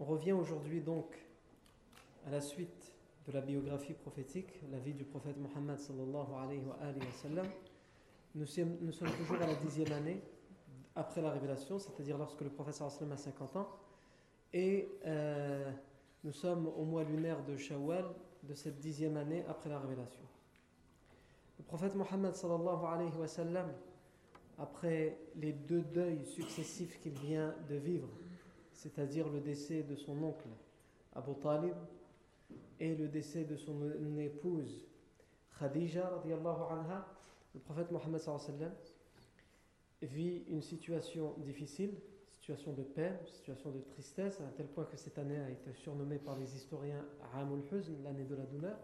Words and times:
On 0.00 0.04
revient 0.04 0.32
aujourd'hui 0.32 0.80
donc 0.80 1.18
à 2.24 2.30
la 2.30 2.40
suite 2.40 2.94
de 3.26 3.32
la 3.32 3.40
biographie 3.40 3.94
prophétique, 3.94 4.48
la 4.70 4.78
vie 4.78 4.94
du 4.94 5.04
prophète 5.04 5.36
Mohammed 5.36 5.78
sallallahu 5.78 6.34
alayhi 6.40 6.62
wa, 6.64 6.76
alayhi. 6.80 7.50
Nous 8.34 8.46
sommes, 8.46 8.76
toujours 9.16 9.42
à 9.42 9.46
la 9.46 9.56
dixième 9.56 9.92
année 9.92 10.22
après 10.94 11.20
la 11.20 11.30
révélation, 11.30 11.80
c'est-à-dire 11.80 12.16
lorsque 12.16 12.40
le 12.42 12.48
prophète 12.48 12.80
a 12.80 13.16
50 13.16 13.56
ans. 13.56 13.68
Et 14.52 14.88
euh, 15.04 15.70
nous 16.22 16.32
sommes 16.32 16.68
au 16.68 16.84
mois 16.84 17.02
lunaire 17.02 17.44
de 17.44 17.56
Shawwal 17.56 18.04
de 18.44 18.54
cette 18.54 18.78
dixième 18.78 19.16
année 19.16 19.44
après 19.48 19.68
la 19.68 19.80
révélation. 19.80 20.22
Le 21.58 21.64
prophète 21.64 21.96
Mohammed 21.96 22.34
sallallahu 22.34 22.84
alayhi 22.86 23.16
wa 23.18 23.26
sallam, 23.26 23.72
après 24.58 25.18
les 25.34 25.52
deux 25.52 25.82
deuils 25.82 26.24
successifs 26.24 27.00
qu'il 27.00 27.18
vient 27.18 27.52
de 27.68 27.74
vivre, 27.74 28.08
c'est-à-dire 28.78 29.28
le 29.28 29.40
décès 29.40 29.82
de 29.82 29.96
son 29.96 30.22
oncle 30.22 30.46
Abu 31.14 31.34
Talib 31.42 31.74
et 32.78 32.94
le 32.94 33.08
décès 33.08 33.42
de 33.42 33.56
son 33.56 33.76
épouse 34.18 34.86
Khadija 35.58 36.22
anha, 36.24 37.06
le 37.54 37.60
prophète 37.60 37.90
Mohammed 37.90 38.20
vit 40.02 40.44
une 40.48 40.62
situation 40.62 41.34
difficile, 41.38 41.90
situation 42.30 42.72
de 42.72 42.84
peine, 42.84 43.18
situation 43.26 43.72
de 43.72 43.80
tristesse, 43.80 44.40
à 44.40 44.52
tel 44.56 44.66
point 44.66 44.84
que 44.84 44.96
cette 44.96 45.18
année 45.18 45.40
a 45.40 45.50
été 45.50 45.72
surnommée 45.72 46.18
par 46.18 46.38
les 46.38 46.54
historiens 46.54 47.04
Amul 47.34 47.62
Huzn, 47.72 48.04
l'année 48.04 48.24
de 48.24 48.36
la 48.36 48.44
douleur. 48.44 48.78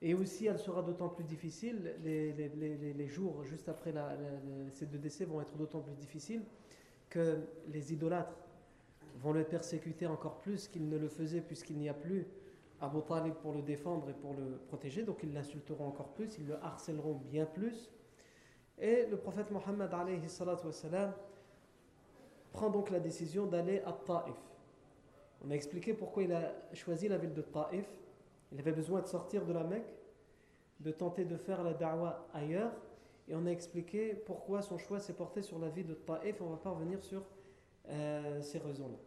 Et 0.00 0.14
aussi, 0.14 0.46
elle 0.46 0.58
sera 0.58 0.82
d'autant 0.82 1.08
plus 1.08 1.24
difficile, 1.24 1.96
les, 2.04 2.32
les, 2.32 2.48
les, 2.48 2.92
les, 2.92 3.08
jours 3.08 3.42
juste 3.42 3.68
après 3.68 3.90
la, 3.90 4.16
ces 4.72 4.86
deux 4.86 4.98
décès 4.98 5.24
vont 5.24 5.40
être 5.40 5.56
d'autant 5.56 5.80
plus 5.80 5.94
difficiles 5.94 6.42
que 7.08 7.40
les 7.68 7.92
idolâtres 7.92 8.36
vont 9.16 9.32
le 9.32 9.44
persécuter 9.44 10.06
encore 10.06 10.38
plus 10.38 10.68
qu'ils 10.68 10.88
ne 10.88 10.98
le 10.98 11.08
faisaient 11.08 11.40
puisqu'il 11.40 11.78
n'y 11.78 11.88
a 11.88 11.94
plus 11.94 12.26
Abu 12.80 13.00
Talib 13.06 13.34
pour 13.34 13.52
le 13.52 13.62
défendre 13.62 14.10
et 14.10 14.12
pour 14.12 14.34
le 14.34 14.58
protéger, 14.66 15.04
donc 15.04 15.20
ils 15.22 15.32
l'insulteront 15.32 15.86
encore 15.86 16.12
plus, 16.14 16.36
ils 16.38 16.46
le 16.48 16.56
harcèleront 16.64 17.14
bien 17.14 17.46
plus. 17.46 17.90
Et 18.78 19.06
le 19.06 19.16
prophète 19.16 19.52
Mohammed 19.52 19.90
prend 22.52 22.70
donc 22.70 22.90
la 22.90 22.98
décision 22.98 23.46
d'aller 23.46 23.80
à 23.86 23.92
Taif. 23.92 24.36
On 25.44 25.50
a 25.50 25.54
expliqué 25.54 25.94
pourquoi 25.94 26.24
il 26.24 26.32
a 26.32 26.52
choisi 26.72 27.06
la 27.06 27.18
ville 27.18 27.34
de 27.34 27.42
Taif. 27.42 27.86
Il 28.50 28.58
avait 28.58 28.72
besoin 28.72 29.00
de 29.00 29.06
sortir 29.06 29.46
de 29.46 29.52
la 29.52 29.62
Mecque, 29.62 29.94
de 30.80 30.90
tenter 30.90 31.24
de 31.24 31.36
faire 31.36 31.62
la 31.62 31.74
da'wah 31.74 32.28
ailleurs. 32.34 32.72
Et 33.28 33.36
on 33.36 33.46
a 33.46 33.50
expliqué 33.50 34.14
pourquoi 34.14 34.60
son 34.60 34.78
choix 34.78 34.98
s'est 34.98 35.14
porté 35.14 35.42
sur 35.42 35.60
la 35.60 35.68
ville 35.68 35.86
de 35.86 35.94
Taif. 35.94 36.40
On 36.40 36.50
va 36.50 36.56
pas 36.56 36.70
revenir 36.70 37.02
sur 37.02 37.22
euh, 37.88 38.40
ces 38.42 38.58
raisons-là. 38.58 38.98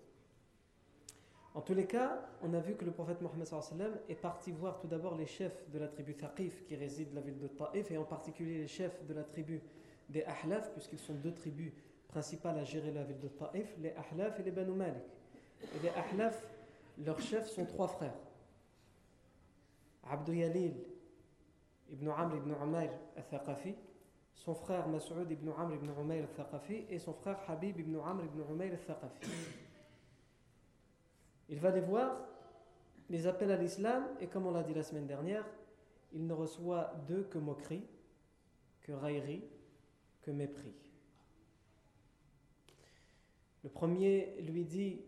En 1.56 1.62
tous 1.62 1.74
les 1.74 1.86
cas, 1.86 2.20
on 2.42 2.54
a 2.54 2.60
vu 2.60 2.76
que 2.76 2.84
le 2.84 2.92
prophète 2.92 3.22
Mohammed 3.22 4.02
est 4.10 4.16
parti 4.16 4.52
voir 4.52 4.78
tout 4.78 4.88
d'abord 4.88 5.16
les 5.16 5.26
chefs 5.26 5.70
de 5.72 5.80
la 5.80 5.88
tribu 5.88 6.14
Thaqif 6.14 6.66
qui 6.66 6.76
résident 6.76 7.12
dans 7.12 7.22
la 7.22 7.22
ville 7.22 7.40
de 7.40 7.48
Taif 7.48 7.92
et 7.92 7.98
en 7.98 8.04
particulier 8.04 8.58
les 8.58 8.68
chefs 8.68 9.06
de 9.06 9.14
la 9.14 9.24
tribu 9.24 9.62
des 10.10 10.24
Ahlaf, 10.24 10.72
puisqu'ils 10.74 11.00
sont 11.00 11.14
deux 11.14 11.34
tribus 11.34 11.72
principales 12.10 12.58
à 12.60 12.66
gérer 12.66 12.92
la 12.92 13.04
ville 13.04 13.20
de 13.22 13.30
Taif, 13.30 13.74
les 13.80 13.94
Ahlaf 13.94 14.38
et 14.42 14.44
les 14.44 14.52
Banu 14.52 14.74
Malik. 14.74 15.04
Et 15.64 15.80
les 15.82 15.90
Ahlaf, 15.90 16.46
leurs 16.98 17.22
chefs 17.22 17.48
sont 17.48 17.66
trois 17.66 17.88
frères. 17.88 18.20
Abdou 20.10 20.34
Yalil 20.34 20.76
ibn 21.90 22.10
Amr 22.10 22.36
ibn 22.36 22.52
Umayr 22.52 22.92
al-Thaqafi, 23.16 23.76
son 24.36 24.54
frère 24.54 24.88
Mas'ud 24.88 25.30
ibn 25.32 25.50
Amr 25.58 25.76
ibn 25.76 25.90
Umayr 26.00 26.24
al-Thaqafi 26.24 26.86
et 26.90 27.00
son 27.00 27.14
frère 27.14 27.40
Habib 27.48 27.80
ibn 27.80 27.98
Amr 27.98 28.26
ibn 28.26 28.42
Umayr 28.52 28.74
al-Thaqafi. 28.74 29.28
Il 31.50 31.60
va 31.60 31.72
les 31.72 31.82
voir, 31.82 32.18
les 33.10 33.28
appelle 33.28 33.52
à 33.52 33.58
l'islam, 33.58 34.08
et 34.20 34.28
comme 34.28 34.48
on 34.48 34.52
l'a 34.52 34.64
dit 34.64 34.74
la 34.74 34.84
semaine 34.84 35.08
dernière, 35.08 35.46
il 36.14 36.26
ne 36.26 36.34
reçoit 36.34 36.94
d'eux 37.08 37.24
que 37.24 37.38
moquerie, 37.38 37.86
que 38.82 38.92
raillerie, 38.92 39.44
que 40.22 40.32
mépris. 40.32 40.74
Le 43.64 43.70
premier 43.70 44.42
lui 44.42 44.66
dit 44.66 45.02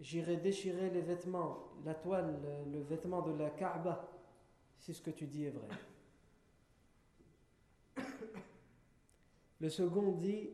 J'irai 0.00 0.36
déchirer 0.36 0.90
les 0.90 1.00
vêtements, 1.00 1.70
la 1.84 1.94
toile, 1.94 2.38
le 2.70 2.80
vêtement 2.80 3.22
de 3.22 3.32
la 3.32 3.48
Kaaba, 3.50 4.06
si 4.78 4.92
ce 4.92 5.00
que 5.00 5.10
tu 5.10 5.26
dis 5.26 5.46
est 5.46 5.50
vrai. 5.50 5.68
Le 9.60 9.68
second 9.68 10.12
dit 10.12 10.50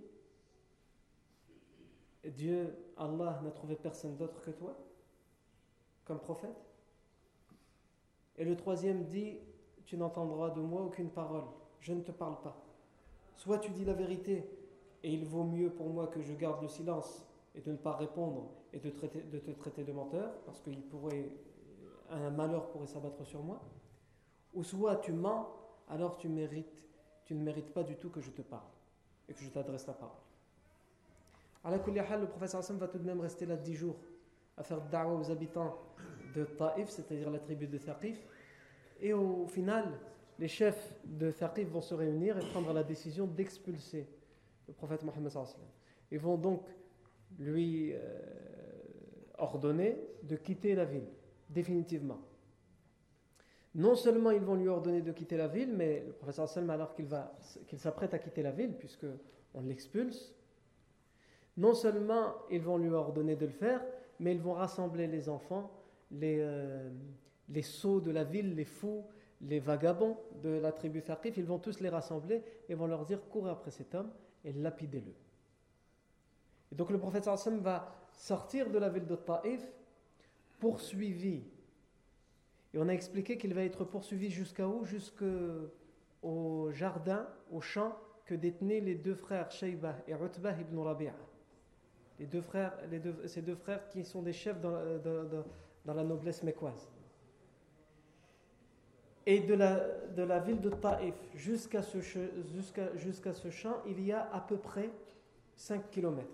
Dieu, 2.25 2.75
Allah 2.97 3.41
n'a 3.43 3.51
trouvé 3.51 3.75
personne 3.75 4.17
d'autre 4.17 4.41
que 4.43 4.51
toi 4.51 4.77
comme 6.05 6.19
prophète. 6.19 6.51
Et 8.37 8.45
le 8.45 8.57
troisième 8.57 9.05
dit, 9.05 9.39
tu 9.85 9.97
n'entendras 9.97 10.51
de 10.51 10.61
moi 10.61 10.83
aucune 10.83 11.11
parole, 11.11 11.45
je 11.81 11.93
ne 11.93 12.01
te 12.01 12.13
parle 12.13 12.41
pas. 12.43 12.57
Soit 13.37 13.59
tu 13.59 13.71
dis 13.71 13.85
la 13.85 13.95
vérité, 13.95 14.49
et 15.03 15.13
il 15.13 15.25
vaut 15.25 15.45
mieux 15.45 15.71
pour 15.71 15.89
moi 15.89 16.07
que 16.07 16.21
je 16.21 16.33
garde 16.35 16.63
le 16.63 16.69
silence 16.69 17.25
et 17.55 17.61
de 17.61 17.73
ne 17.73 17.77
pas 17.77 17.93
répondre 17.93 18.51
et 18.73 18.79
de, 18.79 18.91
te 18.91 19.51
traiter 19.51 19.85
de 19.85 19.93
menteur, 19.93 20.33
parce 20.47 20.61
qu'il 20.61 20.81
pourrait, 20.83 21.29
un 22.09 22.31
malheur 22.31 22.71
pourrait 22.71 22.87
s'abattre 22.87 23.25
sur 23.27 23.43
moi. 23.43 23.61
Ou 24.55 24.63
soit 24.63 24.97
tu 24.97 25.13
mens, 25.13 25.49
alors 25.89 26.17
tu 26.17 26.29
mérites, 26.29 26.85
tu 27.33 27.39
ne 27.39 27.45
mérites 27.45 27.73
pas 27.73 27.83
du 27.83 27.97
tout 27.97 28.11
que 28.11 28.21
je 28.21 28.31
te 28.31 28.43
parle 28.43 28.69
et 29.27 29.33
que 29.33 29.43
je 29.43 29.49
t'adresse 29.49 29.87
la 29.87 29.95
parole. 29.95 30.19
À 31.65 31.71
le 31.71 32.27
professeur 32.27 32.61
Hassan 32.61 32.77
va 32.77 32.89
tout 32.89 32.99
de 32.99 33.07
même 33.07 33.21
rester 33.21 33.47
là 33.47 33.57
dix 33.57 33.75
jours 33.75 33.97
à 34.59 34.63
faire 34.63 34.83
da'wah 34.83 35.15
aux 35.15 35.31
habitants 35.31 35.79
de 36.35 36.45
Taif, 36.45 36.91
c'est-à-dire 36.91 37.31
la 37.31 37.39
tribu 37.39 37.67
de 37.67 37.79
Thaqif. 37.79 38.19
Et 39.01 39.15
au 39.15 39.47
final, 39.47 39.99
les 40.39 40.49
chefs 40.49 40.95
de 41.05 41.31
Thaqif 41.31 41.69
vont 41.69 41.81
se 41.81 41.95
réunir 41.95 42.37
et 42.37 42.47
prendre 42.51 42.71
la 42.75 42.83
décision 42.83 43.27
d'expulser 43.27 44.07
le 44.69 44.75
prophète 44.75 45.03
Mohammed. 45.03 45.33
Ils 46.11 46.19
vont 46.19 46.37
donc 46.37 46.67
lui 47.39 47.95
euh, 47.95 47.99
ordonner 49.39 49.97
de 50.23 50.37
quitter 50.37 50.75
la 50.75 50.85
ville, 50.85 51.09
définitivement. 51.49 52.21
Non 53.75 53.95
seulement 53.95 54.31
ils 54.31 54.43
vont 54.43 54.55
lui 54.55 54.69
ordonner 54.69 55.01
de 55.01 55.13
quitter 55.13 55.37
la 55.37 55.49
ville, 55.49 55.73
mais 55.75 56.05
le 56.07 56.13
professeur 56.13 56.49
Sallam, 56.49 56.71
alors 56.71 56.95
qu'il 56.95 57.09
qu'il 57.67 57.79
s'apprête 57.79 58.13
à 58.13 58.19
quitter 58.19 58.43
la 58.43 58.51
ville, 58.51 58.75
puisque 58.79 59.07
on 59.55 59.63
l'expulse, 59.63 60.35
non 61.57 61.75
seulement 61.75 62.35
ils 62.51 62.61
vont 62.61 62.77
lui 62.77 62.91
ordonner 62.91 63.37
de 63.37 63.47
le 63.47 63.53
faire, 63.53 63.83
mais 64.21 64.33
ils 64.33 64.41
vont 64.41 64.55
rassembler 64.55 65.07
les 65.07 65.29
enfants, 65.29 65.71
les, 66.11 66.39
euh, 66.41 66.91
les 67.49 67.63
sots 67.63 68.01
de 68.01 68.11
la 68.11 68.25
ville, 68.25 68.55
les 68.55 68.65
fous, 68.65 69.05
les 69.43 69.59
vagabonds 69.59 70.17
de 70.43 70.51
la 70.51 70.73
tribu 70.73 71.03
Thaqif, 71.03 71.37
ils 71.37 71.45
vont 71.45 71.59
tous 71.59 71.81
les 71.81 71.89
rassembler 71.89 72.43
et 72.69 72.75
vont 72.75 72.87
leur 72.87 73.05
dire 73.05 73.21
courez 73.29 73.51
après 73.51 73.71
cet 73.71 73.95
homme 73.95 74.11
et 74.45 74.53
lapidez-le. 74.53 75.13
Et 76.71 76.75
donc 76.75 76.91
le 76.91 76.99
prophète 76.99 77.25
sallam 77.25 77.61
va 77.61 77.95
sortir 78.13 78.71
de 78.71 78.79
la 78.79 78.89
ville 78.89 79.07
de 79.07 79.17
Taif 79.17 79.67
poursuivi. 80.61 81.43
Et 82.75 82.79
on 82.79 82.89
a 82.89 82.93
expliqué 82.93 83.37
qu'il 83.37 83.53
va 83.55 83.65
être 83.65 83.85
poursuivi 83.85 84.31
jusqu'à 84.31 84.67
où? 84.67 84.85
Jusqu'au 84.85 86.71
jardin, 86.73 87.29
au 87.51 87.61
champ 87.61 87.97
que 88.25 88.35
détenaient 88.35 88.81
les 88.81 88.95
deux 88.95 89.15
frères 89.15 89.51
Shayba 89.51 89.97
et 90.09 90.13
Utbah 90.13 90.59
ibn 90.59 90.79
Rabi'a. 90.79 91.15
Les 92.19 92.27
deux 92.27 92.41
frères, 92.41 92.73
ces 93.27 93.43
deux 93.43 93.57
frères 93.57 93.89
qui 93.89 94.05
sont 94.05 94.23
des 94.23 94.33
chefs 94.33 94.61
dans, 94.61 94.79
dans 95.85 95.95
la 95.95 96.05
noblesse 96.05 96.43
mécoise. 96.43 96.89
Et 99.25 99.41
de 99.41 99.55
la, 99.55 100.39
ville 100.41 100.61
de 100.61 100.71
Taif 100.71 101.15
jusqu'à 101.35 101.83
ce, 101.83 102.01
jusqu'à, 102.01 102.97
jusqu'à 102.97 103.33
ce 103.33 103.51
champ, 103.51 103.77
il 103.87 104.05
y 104.05 104.13
a 104.13 104.29
à 104.33 104.41
peu 104.41 104.57
près 104.57 104.91
5 105.55 105.91
km. 105.91 106.27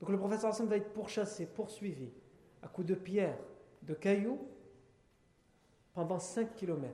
Donc 0.00 0.10
le 0.10 0.18
professeur 0.18 0.50
Hassan 0.50 0.66
va 0.68 0.76
être 0.76 0.92
pourchassé, 0.92 1.46
poursuivi, 1.46 2.08
à 2.62 2.68
coups 2.68 2.86
de 2.86 2.94
pierre, 2.94 3.38
de 3.86 3.94
cailloux, 3.94 4.40
pendant 5.94 6.18
5 6.18 6.54
km. 6.56 6.92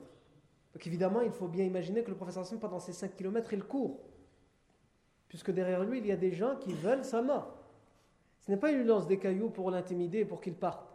Donc 0.73 0.87
évidemment, 0.87 1.23
il 1.23 1.33
faut 1.33 1.49
bien 1.49 1.65
imaginer 1.65 2.03
que 2.03 2.11
le 2.11 2.17
professeur 2.17 2.43
Hassan, 2.43 2.61
pendant 2.61 2.79
ces 2.79 2.93
5 2.93 3.17
km, 3.17 3.53
il 3.53 3.65
court. 3.65 4.01
Puisque 5.29 5.51
derrière 5.51 5.85
lui, 5.85 5.99
il 5.99 6.07
y 6.07 6.13
a 6.13 6.17
des 6.17 6.33
gens 6.33 6.57
qui 6.57 6.73
veulent 6.73 7.05
sa 7.05 7.23
mort. 7.23 7.57
Ce 8.41 8.51
n'est 8.51 8.57
pas 8.57 8.73
une 8.73 8.87
lance 8.87 9.07
des 9.07 9.19
cailloux 9.19 9.51
pour 9.51 9.71
l'intimider, 9.71 10.25
pour 10.25 10.41
qu'il 10.41 10.55
parte. 10.55 10.87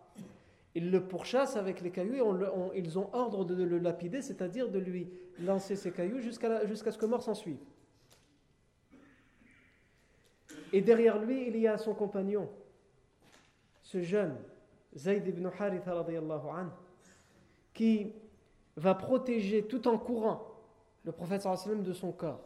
Ils 0.75 0.91
le 0.91 1.07
pourchassent 1.07 1.55
avec 1.55 1.81
les 1.81 1.89
cailloux 1.89 2.15
et 2.73 2.79
ils 2.79 2.99
ont 2.99 3.09
ordre 3.13 3.45
de 3.45 3.63
le 3.63 3.77
lapider, 3.77 4.21
c'est-à-dire 4.21 4.69
de 4.69 4.79
lui 4.79 5.09
lancer 5.39 5.75
ces 5.77 5.91
cailloux 5.91 6.19
jusqu'à 6.19 6.65
jusqu'à 6.65 6.91
ce 6.91 6.97
que 6.97 7.05
mort 7.05 7.23
s'en 7.23 7.33
suive. 7.33 7.59
Et 10.73 10.81
derrière 10.81 11.17
lui, 11.19 11.47
il 11.47 11.57
y 11.57 11.67
a 11.67 11.77
son 11.77 11.93
compagnon, 11.93 12.49
ce 13.83 14.01
jeune, 14.01 14.35
Zayd 14.95 15.27
ibn 15.27 15.47
Haritha 15.47 16.05
qui 17.73 18.13
va 18.77 18.95
protéger 18.95 19.67
tout 19.67 19.87
en 19.87 19.97
courant 19.97 20.55
le 21.03 21.11
prophète 21.11 21.41
sallam 21.41 21.83
de 21.83 21.93
son 21.93 22.11
corps, 22.11 22.41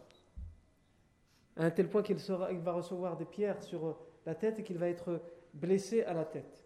à 1.55 1.65
un 1.65 1.71
tel 1.71 1.89
point 1.89 2.01
qu'il 2.01 2.17
va 2.17 2.71
recevoir 2.73 3.15
des 3.17 3.25
pierres 3.25 3.61
sur 3.61 3.97
la 4.25 4.35
tête 4.35 4.59
et 4.59 4.63
qu'il 4.63 4.77
va 4.77 4.89
être 4.89 5.21
blessé 5.53 6.03
à 6.03 6.13
la 6.13 6.25
tête. 6.25 6.63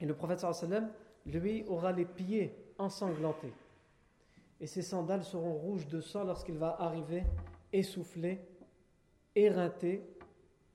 Et 0.00 0.06
le 0.06 0.14
prophète 0.14 0.40
sallam, 0.40 0.90
lui, 1.26 1.64
aura 1.66 1.92
les 1.92 2.04
pieds 2.04 2.54
ensanglantés. 2.78 3.52
Et 4.60 4.66
ses 4.66 4.82
sandales 4.82 5.24
seront 5.24 5.54
rouges 5.54 5.88
de 5.88 6.00
sang 6.00 6.24
lorsqu'il 6.24 6.56
va 6.58 6.76
arriver 6.80 7.24
essoufflé, 7.72 8.40
éreinté 9.34 10.02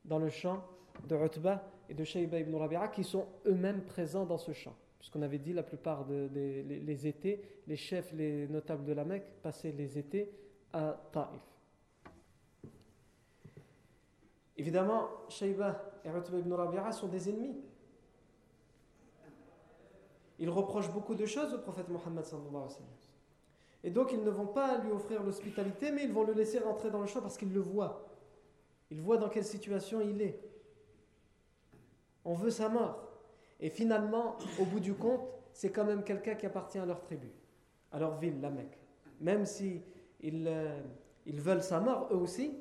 dans 0.03 0.19
le 0.19 0.29
champ 0.29 0.63
de 1.07 1.15
Utbah 1.15 1.63
et 1.89 1.95
de 1.95 2.03
Shayba 2.03 2.39
ibn 2.39 2.55
Rabi'a 2.55 2.87
qui 2.87 3.03
sont 3.03 3.25
eux-mêmes 3.47 3.83
présents 3.83 4.25
dans 4.25 4.37
ce 4.37 4.53
champ. 4.53 4.75
Puisqu'on 4.99 5.21
avait 5.21 5.39
dit 5.39 5.53
la 5.53 5.63
plupart 5.63 6.05
des 6.05 6.29
les, 6.63 7.07
étés, 7.07 7.41
les 7.67 7.75
chefs, 7.75 8.13
les 8.13 8.47
notables 8.47 8.85
de 8.85 8.93
la 8.93 9.05
Mecque 9.05 9.25
passaient 9.41 9.71
les 9.71 9.97
étés 9.97 10.31
à 10.71 10.97
Taif. 11.11 12.73
Évidemment, 14.57 15.07
Shayba 15.29 15.99
et 16.05 16.09
Utbah 16.09 16.37
ibn 16.37 16.53
Rabi'a 16.53 16.91
sont 16.91 17.07
des 17.07 17.29
ennemis. 17.29 17.57
Ils 20.37 20.49
reprochent 20.49 20.91
beaucoup 20.91 21.15
de 21.15 21.25
choses 21.25 21.53
au 21.53 21.59
prophète 21.59 21.89
Mohammed 21.89 22.25
Et 23.83 23.89
donc 23.89 24.11
ils 24.11 24.23
ne 24.23 24.29
vont 24.29 24.47
pas 24.47 24.77
lui 24.79 24.91
offrir 24.91 25.23
l'hospitalité, 25.23 25.91
mais 25.91 26.03
ils 26.03 26.13
vont 26.13 26.23
le 26.23 26.33
laisser 26.33 26.59
rentrer 26.59 26.91
dans 26.91 27.01
le 27.01 27.07
champ 27.07 27.21
parce 27.21 27.37
qu'ils 27.37 27.53
le 27.53 27.61
voient. 27.61 28.05
Ils 28.91 29.01
voient 29.01 29.17
dans 29.17 29.29
quelle 29.29 29.45
situation 29.45 30.01
il 30.01 30.21
est. 30.21 30.48
On 32.29 32.35
veut 32.35 32.51
sa 32.51 32.69
mort. 32.69 33.09
Et 33.59 33.71
finalement, 33.71 34.37
au 34.59 34.65
bout 34.65 34.79
du 34.79 34.93
compte, 34.93 35.27
c'est 35.51 35.71
quand 35.71 35.83
même 35.83 36.03
quelqu'un 36.03 36.35
qui 36.35 36.45
appartient 36.45 36.77
à 36.77 36.85
leur 36.85 37.01
tribu, 37.01 37.31
à 37.91 37.97
leur 37.97 38.19
ville, 38.19 38.39
la 38.39 38.51
Mecque. 38.51 38.77
Même 39.19 39.47
si 39.47 39.81
ils, 40.21 40.45
euh, 40.47 40.79
ils 41.25 41.41
veulent 41.41 41.63
sa 41.63 41.79
mort, 41.79 42.07
eux 42.11 42.17
aussi, 42.17 42.55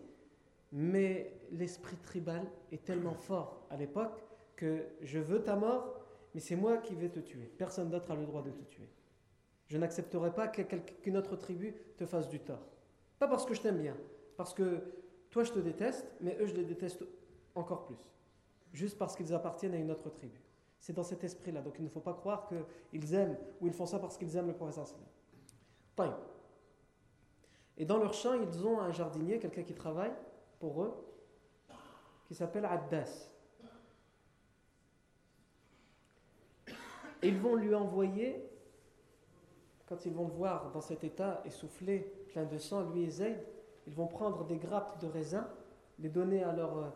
mais 0.73 1.39
l'esprit 1.51 1.97
tribal 1.97 2.47
est 2.73 2.83
tellement 2.83 3.13
fort 3.13 3.67
à 3.69 3.77
l'époque 3.77 4.25
que 4.57 4.87
je 5.03 5.19
veux 5.19 5.43
ta 5.43 5.55
mort, 5.55 6.01
mais 6.33 6.41
c'est 6.41 6.57
moi 6.57 6.79
qui 6.79 6.95
vais 6.95 7.11
te 7.11 7.21
tuer. 7.21 7.53
Personne 7.59 7.91
d'autre 7.91 8.11
a 8.11 8.15
le 8.15 8.25
droit 8.25 8.41
de 8.41 8.51
te 8.51 8.63
tuer. 8.63 8.89
Je 9.67 9.77
n'accepterai 9.77 10.33
pas 10.33 10.49
qu'une 10.49 11.19
autre 11.19 11.37
tribu 11.37 11.75
te 11.99 12.07
fasse 12.07 12.31
du 12.31 12.41
tort. 12.41 12.67
Pas 13.19 13.29
parce 13.29 13.45
que 13.45 13.53
je 13.53 13.61
t'aime 13.61 13.83
bien, 13.83 13.99
parce 14.39 14.55
que 14.55 14.81
toi 15.29 15.45
je 15.45 15.53
te 15.53 15.59
déteste, 15.59 16.07
mais 16.23 16.39
eux 16.41 16.47
je 16.47 16.55
les 16.55 16.65
déteste 16.65 17.05
encore 17.55 17.85
plus. 17.85 17.99
Juste 18.73 18.99
parce 18.99 19.17
qu'ils 19.17 19.33
appartiennent 19.35 19.75
à 19.75 19.79
une 19.79 19.91
autre 19.91 20.11
tribu. 20.11 20.41
C'est 20.79 20.93
dans 20.93 21.03
cet 21.03 21.25
esprit-là. 21.25 21.61
Donc 21.61 21.77
il 21.79 21.85
ne 21.85 21.89
faut 21.89 22.01
pas 22.01 22.15
croire 22.15 22.49
qu'ils 22.91 23.15
aiment 23.15 23.37
ou 23.61 23.67
ils 23.67 23.73
font 23.73 23.87
ça 23.87 23.99
parce 23.99 24.17
qu'ils 24.17 24.37
aiment 24.37 24.49
le 24.49 24.73
sallam. 24.73 26.15
Et 27.77 27.85
dans 27.85 27.99
leur 27.99 28.13
champ, 28.13 28.35
ils 28.35 28.67
ont 28.67 28.81
un 28.81 28.93
jardinier, 28.93 29.39
quelqu'un 29.39 29.63
qui 29.63 29.75
travaille 29.75 30.13
pour 30.59 30.83
eux, 30.83 30.95
qui 32.27 32.35
s'appelle 32.35 32.65
Addas. 32.65 33.31
Et 37.23 37.29
ils 37.29 37.39
vont 37.39 37.55
lui 37.55 37.75
envoyer, 37.75 38.49
quand 39.87 40.05
ils 40.07 40.13
vont 40.13 40.27
le 40.27 40.35
voir 40.35 40.71
dans 40.71 40.81
cet 40.81 41.03
état 41.03 41.43
essoufflé, 41.45 42.01
plein 42.29 42.45
de 42.45 42.59
sang, 42.59 42.91
lui 42.91 43.05
et 43.05 43.11
Zayd, 43.11 43.39
ils 43.87 43.95
vont 43.95 44.07
prendre 44.07 44.45
des 44.45 44.57
grappes 44.57 45.01
de 45.01 45.07
raisin, 45.07 45.49
les 45.99 46.09
donner 46.09 46.45
à 46.45 46.53
leur 46.53 46.79
euh, 46.79 46.91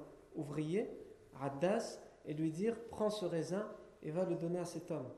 Addas, 1.42 2.00
et 2.24 2.34
lui 2.34 2.50
dire 2.50 2.76
Prends 2.90 3.10
ce 3.10 3.24
raisin 3.24 3.68
et 4.02 4.10
va 4.10 4.24
le 4.24 4.36
donner 4.36 4.58
à 4.58 4.64
cet 4.64 4.90
homme. 4.90 5.08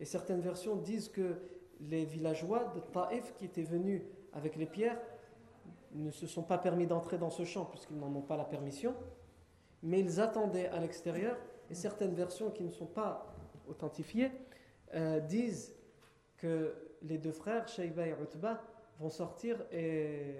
Et 0.00 0.04
certaines 0.04 0.40
versions 0.40 0.76
disent 0.76 1.08
que 1.08 1.36
les 1.80 2.04
villageois 2.04 2.72
de 2.74 2.80
Taif 2.80 3.34
qui 3.36 3.44
étaient 3.44 3.62
venus 3.62 4.02
avec 4.32 4.56
les 4.56 4.66
pierres 4.66 4.98
ne 5.92 6.10
se 6.10 6.26
sont 6.26 6.42
pas 6.42 6.58
permis 6.58 6.86
d'entrer 6.86 7.18
dans 7.18 7.30
ce 7.30 7.44
champ 7.44 7.64
puisqu'ils 7.64 7.98
n'en 7.98 8.14
ont 8.14 8.22
pas 8.22 8.36
la 8.36 8.44
permission, 8.44 8.94
mais 9.82 10.00
ils 10.00 10.20
attendaient 10.20 10.68
à 10.68 10.80
l'extérieur. 10.80 11.36
Et 11.70 11.74
certaines 11.74 12.14
versions 12.14 12.50
qui 12.50 12.64
ne 12.64 12.70
sont 12.70 12.86
pas 12.86 13.34
authentifiées 13.68 14.30
euh, 14.94 15.20
disent 15.20 15.74
que 16.38 16.74
les 17.02 17.18
deux 17.18 17.32
frères, 17.32 17.68
Shayba 17.68 18.06
et 18.06 18.12
Utba, 18.12 18.62
vont 18.98 19.10
sortir 19.10 19.64
et 19.70 20.34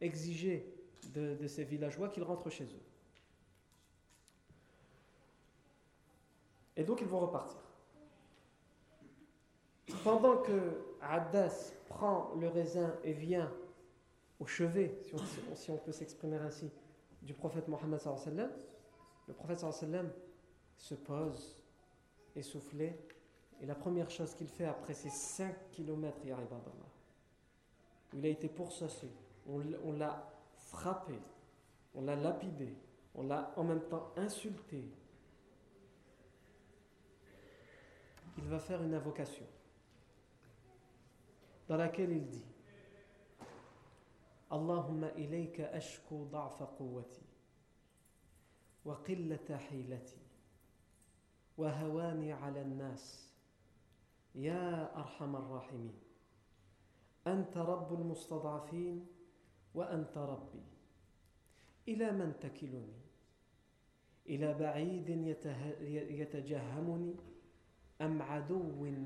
exiger 0.00 0.74
de, 1.14 1.46
ces 1.46 1.64
villageois 1.64 2.08
qu'ils 2.08 2.22
rentrent 2.22 2.50
chez 2.50 2.64
eux. 2.64 2.83
Et 6.76 6.84
donc 6.84 7.00
ils 7.00 7.06
vont 7.06 7.20
repartir. 7.20 7.60
Pendant 10.02 10.38
que 10.38 10.82
Addas 11.00 11.72
prend 11.88 12.32
le 12.38 12.48
raisin 12.48 12.94
et 13.04 13.12
vient 13.12 13.52
au 14.40 14.46
chevet, 14.46 14.98
si 15.54 15.70
on, 15.70 15.76
peut 15.76 15.92
s'exprimer 15.92 16.36
ainsi, 16.36 16.70
du 17.22 17.34
prophète 17.34 17.68
Mohammed 17.68 18.00
le 19.26 19.32
prophète 19.34 19.60
sallam 19.60 20.10
se 20.76 20.94
pose, 20.94 21.56
essoufflé, 22.34 22.98
et 23.60 23.66
la 23.66 23.74
première 23.74 24.10
chose 24.10 24.34
qu'il 24.34 24.48
fait 24.48 24.66
après 24.66 24.94
ces 24.94 25.10
5 25.10 25.70
km, 25.70 26.18
il 28.12 28.26
a 28.26 28.28
été 28.28 28.48
pourchassé, 28.48 29.08
on 29.46 29.92
l'a 29.92 30.30
frappé, 30.56 31.14
on 31.94 32.02
l'a 32.02 32.16
lapidé, 32.16 32.76
on 33.14 33.22
l'a 33.24 33.52
en 33.56 33.64
même 33.64 33.82
temps 33.82 34.12
insulté. 34.16 34.84
il 38.38 38.44
va 38.44 38.58
faire 38.58 38.82
une 38.82 38.94
invocation 38.94 39.46
dans 41.68 41.76
laquelle 41.76 42.12
il 42.12 42.26
dit 42.26 42.44
اللهم 44.52 45.04
إليك 45.04 45.60
أشكو 45.60 46.24
ضعف 46.24 46.62
قوتي 46.62 47.22
وقلة 48.84 49.56
حيلتي 49.56 50.22
وهواني 51.58 52.32
على 52.32 52.62
الناس 52.62 53.30
يا 54.34 54.96
أرحم 54.96 55.36
الراحمين 55.36 55.94
أنت 57.26 57.56
رب 57.56 58.00
المستضعفين 58.00 59.06
وأنت 59.74 60.18
ربي 60.18 60.62
إلى 61.88 62.12
من 62.12 62.38
تكلني 62.40 63.00
إلى 64.26 64.54
بعيد 64.54 65.08
يتجهمني 66.10 67.16
أم 68.04 68.22
عدو 68.22 68.62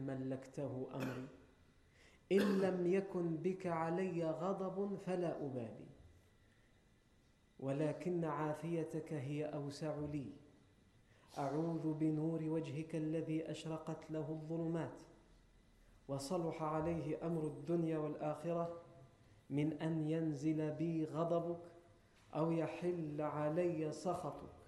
ملكته 0.07 0.87
أمري؟ 0.95 1.29
إن 2.33 2.61
لم 2.61 2.87
يكن 2.87 3.37
بك 3.37 3.67
علي 3.67 4.31
غضب 4.31 4.97
فلا 4.97 5.45
أبالي. 5.47 5.89
ولكن 7.61 8.25
عافيتك 8.25 9.13
هي 9.13 9.45
أوسع 9.45 9.97
لي. 10.13 10.33
أعوذ 11.39 11.95
بنور 11.95 12.43
وجهك 12.43 12.97
الذي 12.97 13.51
أشرقت 13.51 14.11
له 14.11 14.29
الظلمات. 14.29 15.03
وصلح 16.09 16.63
عليه 16.63 17.27
أمر 17.27 17.47
الدنيا 17.47 17.99
والآخرة 17.99 18.81
من 19.51 19.73
أن 19.73 20.11
ينزل 20.11 20.71
بي 20.71 21.05
غضبك 21.05 21.73
أو 22.35 22.53
يحل 22.53 23.21
علي 23.21 23.93
سخطك. 23.93 24.59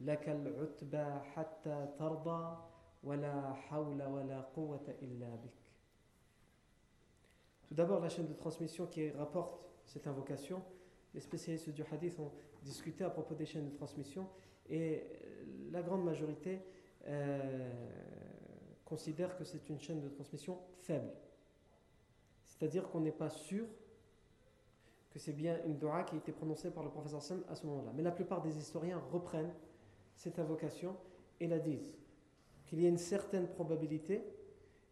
لك 0.00 0.28
العتبى 0.28 1.20
حتى 1.34 1.88
ترضى 1.98 2.67
Tout 7.68 7.74
d'abord, 7.74 8.00
la 8.00 8.08
chaîne 8.08 8.26
de 8.26 8.34
transmission 8.34 8.86
qui 8.86 9.10
rapporte 9.10 9.60
cette 9.84 10.06
invocation. 10.06 10.62
Les 11.14 11.20
spécialistes 11.20 11.70
du 11.70 11.82
hadith 11.90 12.18
ont 12.18 12.32
discuté 12.62 13.04
à 13.04 13.10
propos 13.10 13.34
des 13.34 13.46
chaînes 13.46 13.70
de 13.70 13.74
transmission 13.74 14.28
et 14.68 15.04
euh, 15.04 15.70
la 15.70 15.82
grande 15.82 16.04
majorité 16.04 16.60
euh, 17.06 17.70
considère 18.84 19.36
que 19.36 19.44
c'est 19.44 19.68
une 19.68 19.80
chaîne 19.80 20.00
de 20.00 20.08
transmission 20.08 20.58
faible. 20.78 21.12
C'est-à-dire 22.46 22.88
qu'on 22.90 23.00
n'est 23.00 23.12
pas 23.12 23.30
sûr 23.30 23.66
que 25.10 25.18
c'est 25.18 25.32
bien 25.32 25.58
une 25.64 25.78
dua 25.78 26.02
qui 26.02 26.16
a 26.16 26.18
été 26.18 26.32
prononcée 26.32 26.70
par 26.70 26.82
le 26.82 26.90
professeur 26.90 27.22
Sam 27.22 27.42
à 27.48 27.54
ce 27.54 27.66
moment-là. 27.66 27.92
Mais 27.94 28.02
la 28.02 28.10
plupart 28.10 28.42
des 28.42 28.58
historiens 28.58 29.00
reprennent 29.10 29.52
cette 30.14 30.38
invocation 30.38 30.96
et 31.40 31.46
la 31.46 31.58
disent 31.58 31.92
qu'il 32.68 32.80
y 32.82 32.86
a 32.86 32.88
une 32.88 32.98
certaine 32.98 33.48
probabilité, 33.48 34.22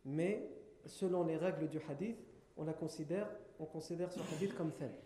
mais 0.04 0.50
selon 0.86 1.24
les 1.24 1.36
règles 1.36 1.68
du 1.68 1.78
hadith, 1.88 2.16
on 2.56 2.64
la 2.64 2.72
considère, 2.72 3.28
on 3.58 3.66
considère 3.66 4.10
ce 4.10 4.20
hadith 4.34 4.54
comme 4.54 4.72
faible. 4.72 4.96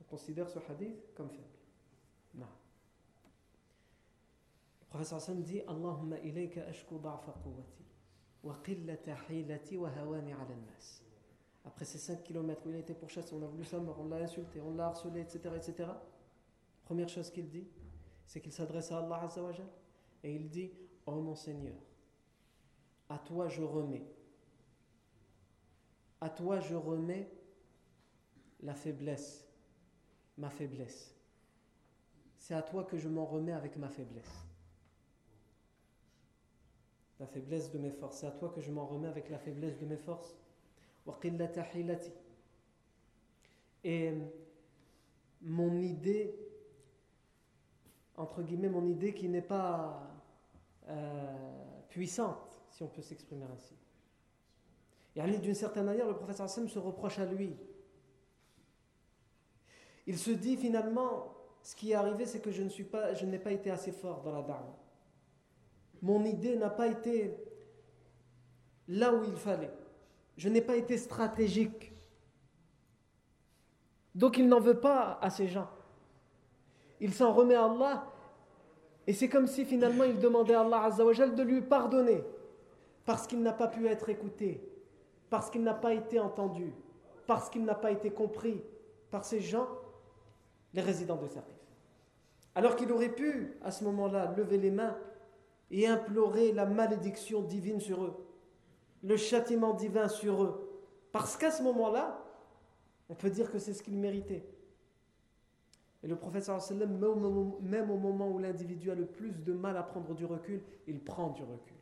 On 0.00 0.04
considère 0.04 0.48
ce 0.48 0.58
hadith 0.68 1.14
comme 1.14 1.30
faible. 1.30 1.44
Non. 2.34 2.46
Le 4.80 4.86
professeur 4.88 5.18
Hassan 5.18 5.42
dit 5.42 5.60
Allahumma 5.60 6.18
ilayka 6.18 6.66
ashku 6.66 6.98
da'fa 6.98 7.32
quwwati 7.42 7.84
wa 8.42 8.56
qillata 8.64 9.16
hilati 9.28 9.76
wa 9.76 9.90
hawani 9.90 10.32
'ala 10.32 10.56
nas 10.56 11.02
Après 11.64 11.84
ces 11.84 11.98
5 11.98 12.24
km 12.24 12.62
où 12.66 12.70
il 12.70 12.76
a 12.76 12.78
été 12.78 12.94
pourchassé, 12.94 13.34
on 13.34 13.42
a 13.42 13.46
voulu 13.46 13.64
sa 13.64 13.78
mort, 13.78 14.00
on 14.00 14.08
l'a 14.08 14.16
insulté, 14.16 14.60
on 14.60 14.74
l'a 14.74 14.86
harcelé, 14.86 15.20
etc., 15.20 15.54
etc. 15.56 15.88
Première 16.84 17.08
chose 17.08 17.30
qu'il 17.30 17.48
dit, 17.48 17.66
c'est 18.26 18.40
qu'il 18.40 18.52
s'adresse 18.52 18.90
à 18.90 18.98
Allah 18.98 19.22
Azzawajal 19.22 19.66
et 20.22 20.34
il 20.34 20.48
dit 20.48 20.72
Oh 21.06 21.20
mon 21.20 21.34
Seigneur, 21.34 21.78
à 23.08 23.18
toi 23.18 23.48
je 23.48 23.62
remets 23.62 24.04
à 26.20 26.28
toi 26.28 26.60
je 26.60 26.74
remets 26.74 27.30
la 28.62 28.74
faiblesse, 28.74 29.46
ma 30.38 30.50
faiblesse. 30.50 31.14
C'est 32.36 32.54
à 32.54 32.62
toi 32.62 32.84
que 32.84 32.96
je 32.96 33.08
m'en 33.08 33.24
remets 33.24 33.52
avec 33.52 33.76
ma 33.76 33.88
faiblesse. 33.88 34.46
La 37.18 37.26
faiblesse 37.26 37.70
de 37.72 37.78
mes 37.78 37.90
forces. 37.90 38.18
C'est 38.18 38.26
à 38.26 38.30
toi 38.30 38.50
que 38.50 38.60
je 38.60 38.70
m'en 38.70 38.86
remets 38.86 39.08
avec 39.08 39.30
la 39.30 39.38
faiblesse 39.38 39.78
de 39.78 39.86
mes 39.86 39.96
forces. 39.96 40.36
Et 43.84 44.12
mon 45.40 45.80
idée, 45.80 46.34
entre 48.16 48.42
guillemets, 48.42 48.68
mon 48.68 48.86
idée 48.86 49.14
qui 49.14 49.28
n'est 49.28 49.42
pas 49.42 50.15
euh, 50.88 51.80
puissante, 51.88 52.60
si 52.70 52.82
on 52.82 52.88
peut 52.88 53.02
s'exprimer 53.02 53.46
ainsi. 53.52 53.74
Et 55.16 55.38
d'une 55.38 55.54
certaine 55.54 55.86
manière, 55.86 56.06
le 56.06 56.14
professeur 56.14 56.44
Hassan 56.44 56.68
se 56.68 56.78
reproche 56.78 57.18
à 57.18 57.24
lui. 57.24 57.56
Il 60.06 60.18
se 60.18 60.30
dit 60.30 60.56
finalement, 60.56 61.34
ce 61.62 61.74
qui 61.74 61.92
est 61.92 61.94
arrivé, 61.94 62.26
c'est 62.26 62.40
que 62.40 62.50
je, 62.50 62.62
ne 62.62 62.68
suis 62.68 62.84
pas, 62.84 63.14
je 63.14 63.24
n'ai 63.24 63.38
pas 63.38 63.50
été 63.50 63.70
assez 63.70 63.92
fort 63.92 64.22
dans 64.22 64.32
la 64.32 64.42
da'wah. 64.42 64.78
Mon 66.02 66.24
idée 66.24 66.56
n'a 66.56 66.70
pas 66.70 66.86
été 66.86 67.34
là 68.88 69.12
où 69.12 69.24
il 69.24 69.36
fallait. 69.36 69.72
Je 70.36 70.48
n'ai 70.48 70.60
pas 70.60 70.76
été 70.76 70.98
stratégique. 70.98 71.92
Donc 74.14 74.38
il 74.38 74.48
n'en 74.48 74.60
veut 74.60 74.78
pas 74.80 75.18
à 75.20 75.30
ces 75.30 75.48
gens. 75.48 75.68
Il 77.00 77.12
s'en 77.12 77.32
remet 77.32 77.54
à 77.54 77.64
Allah. 77.64 78.12
Et 79.06 79.12
c'est 79.12 79.28
comme 79.28 79.46
si 79.46 79.64
finalement 79.64 80.04
il 80.04 80.18
demandait 80.18 80.54
à 80.54 80.62
Allah 80.62 80.90
de 80.90 81.42
lui 81.42 81.60
pardonner. 81.60 82.24
Parce 83.04 83.26
qu'il 83.26 83.42
n'a 83.42 83.52
pas 83.52 83.68
pu 83.68 83.86
être 83.86 84.08
écouté 84.08 84.60
parce 85.30 85.50
qu'il 85.50 85.62
n'a 85.62 85.74
pas 85.74 85.92
été 85.92 86.20
entendu, 86.20 86.72
parce 87.26 87.50
qu'il 87.50 87.64
n'a 87.64 87.74
pas 87.74 87.90
été 87.90 88.10
compris 88.10 88.62
par 89.10 89.24
ces 89.24 89.40
gens, 89.40 89.68
les 90.74 90.82
résidents 90.82 91.16
de 91.16 91.26
Sarif. 91.26 91.48
Alors 92.54 92.76
qu'il 92.76 92.90
aurait 92.92 93.14
pu, 93.14 93.56
à 93.62 93.70
ce 93.70 93.84
moment-là, 93.84 94.32
lever 94.36 94.58
les 94.58 94.70
mains 94.70 94.96
et 95.70 95.86
implorer 95.86 96.52
la 96.52 96.64
malédiction 96.64 97.42
divine 97.42 97.80
sur 97.80 98.04
eux, 98.04 98.14
le 99.02 99.16
châtiment 99.16 99.74
divin 99.74 100.08
sur 100.08 100.42
eux, 100.42 100.82
parce 101.12 101.36
qu'à 101.36 101.50
ce 101.50 101.62
moment-là, 101.64 102.22
on 103.08 103.14
peut 103.14 103.30
dire 103.30 103.50
que 103.50 103.58
c'est 103.58 103.74
ce 103.74 103.82
qu'il 103.82 103.96
méritait. 103.98 104.44
Et 106.02 106.08
le 106.08 106.16
prophète 106.16 106.48
même 106.70 107.90
au 107.90 107.96
moment 107.96 108.28
où 108.28 108.38
l'individu 108.38 108.90
a 108.90 108.94
le 108.94 109.06
plus 109.06 109.32
de 109.32 109.52
mal 109.52 109.76
à 109.76 109.82
prendre 109.82 110.14
du 110.14 110.24
recul, 110.24 110.62
il 110.86 111.02
prend 111.02 111.30
du 111.30 111.42
recul. 111.42 111.76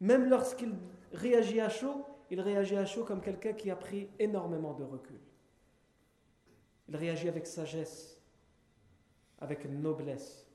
Même 0.00 0.28
lorsqu'il 0.28 0.74
réagit 1.12 1.60
à 1.60 1.68
chaud, 1.68 2.04
il 2.30 2.40
réagit 2.40 2.76
à 2.76 2.84
chaud 2.84 3.04
comme 3.04 3.20
quelqu'un 3.20 3.52
qui 3.52 3.70
a 3.70 3.76
pris 3.76 4.08
énormément 4.18 4.74
de 4.74 4.84
recul. 4.84 5.18
Il 6.88 6.96
réagit 6.96 7.28
avec 7.28 7.46
sagesse, 7.46 8.20
avec 9.40 9.64
noblesse. 9.64 10.46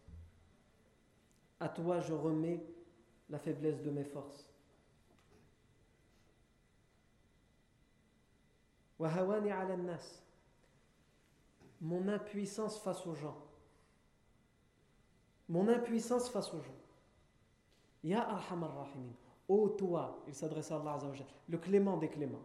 À 1.60 1.70
toi, 1.70 2.00
je 2.00 2.14
remets 2.14 2.64
la 3.30 3.40
faiblesse 3.40 3.82
de 3.82 3.90
mes 3.90 4.04
forces. 4.04 4.50
Mon 11.82 12.08
impuissance 12.08 12.80
face 12.80 13.06
aux 13.06 13.16
gens. 13.16 13.38
Mon 15.50 15.68
impuissance 15.68 16.30
face 16.30 16.54
aux 16.54 16.62
gens. 16.62 16.78
Ya 18.04 18.22
arhamar 18.22 18.76
rahimin. 18.76 19.14
Ô 19.48 19.70
toi, 19.70 20.24
il 20.28 20.34
s'adresse 20.34 20.72
à 20.72 20.76
Allah 20.76 21.00
le 21.48 21.58
clément 21.58 21.98
des 21.98 22.10
cléments. 22.10 22.44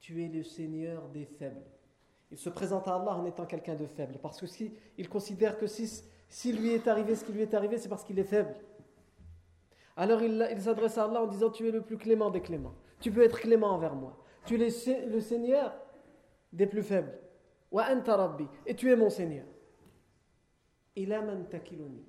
Tu 0.00 0.24
es 0.24 0.28
le 0.28 0.42
Seigneur 0.42 1.08
des 1.08 1.24
faibles. 1.24 1.64
Il 2.30 2.38
se 2.38 2.48
présente 2.48 2.88
à 2.88 2.94
Allah 2.94 3.16
en 3.16 3.24
étant 3.26 3.44
quelqu'un 3.44 3.74
de 3.74 3.86
faible. 3.86 4.18
Parce 4.22 4.40
que 4.40 4.46
si, 4.46 4.72
il 4.96 5.08
considère 5.08 5.58
que 5.58 5.66
si, 5.66 6.04
si 6.28 6.52
lui 6.52 6.70
est 6.70 6.88
arrivé 6.88 7.16
ce 7.16 7.24
qui 7.24 7.32
lui 7.32 7.42
est 7.42 7.54
arrivé, 7.54 7.76
c'est 7.76 7.88
parce 7.88 8.04
qu'il 8.04 8.18
est 8.18 8.24
faible. 8.24 8.54
Alors 9.96 10.22
il, 10.22 10.48
il 10.50 10.60
s'adresse 10.60 10.96
à 10.98 11.04
Allah 11.04 11.22
en 11.22 11.26
disant 11.26 11.50
Tu 11.50 11.68
es 11.68 11.70
le 11.70 11.82
plus 11.82 11.98
clément 11.98 12.30
des 12.30 12.40
cléments. 12.40 12.74
Tu 13.00 13.10
peux 13.10 13.22
être 13.22 13.38
clément 13.38 13.72
envers 13.72 13.94
moi. 13.94 14.16
Tu 14.46 14.54
es 14.54 15.06
le 15.06 15.20
Seigneur 15.20 15.72
des 16.54 16.66
plus 16.66 16.82
faibles. 16.82 17.18
Et 18.66 18.76
tu 18.76 18.90
es 18.90 18.96
mon 18.96 19.10
Seigneur. 19.10 19.46
Ila 20.96 21.22
man 21.22 21.48
takiluni. 21.48 22.04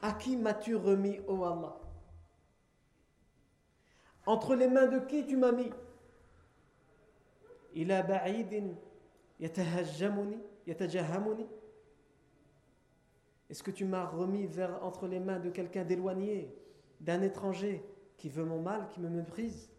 À 0.00 0.12
qui 0.12 0.36
m'as-tu 0.36 0.74
remis, 0.76 1.20
ô 1.26 1.44
Allah? 1.44 1.78
Entre 4.24 4.54
les 4.54 4.68
mains 4.68 4.86
de 4.86 5.00
qui 5.00 5.26
tu 5.26 5.36
m'as 5.36 5.52
mis? 5.52 5.70
A 7.90 8.02
ba'idin 8.02 8.74
yatahajjamuni 9.38 10.38
Est-ce 13.50 13.62
que 13.62 13.70
tu 13.70 13.84
m'as 13.84 14.06
remis 14.06 14.46
vers, 14.46 14.82
entre 14.82 15.06
les 15.06 15.20
mains 15.20 15.38
de 15.38 15.50
quelqu'un 15.50 15.84
d'éloigné, 15.84 16.54
d'un 17.00 17.20
étranger 17.22 17.84
qui 18.16 18.30
veut 18.30 18.44
mon 18.44 18.62
mal, 18.62 18.88
qui 18.88 19.00
me 19.00 19.08
méprise? 19.10 19.70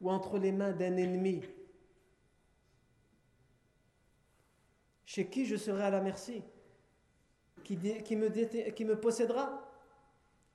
Ou 0.00 0.10
entre 0.10 0.38
les 0.38 0.52
mains 0.52 0.72
d'un 0.72 0.96
ennemi. 0.96 1.42
Chez 5.04 5.28
qui 5.28 5.46
je 5.46 5.56
serai 5.56 5.84
à 5.84 5.90
la 5.90 6.00
merci, 6.00 6.42
qui, 7.64 7.76
me, 7.76 8.94
possédera, 8.94 9.62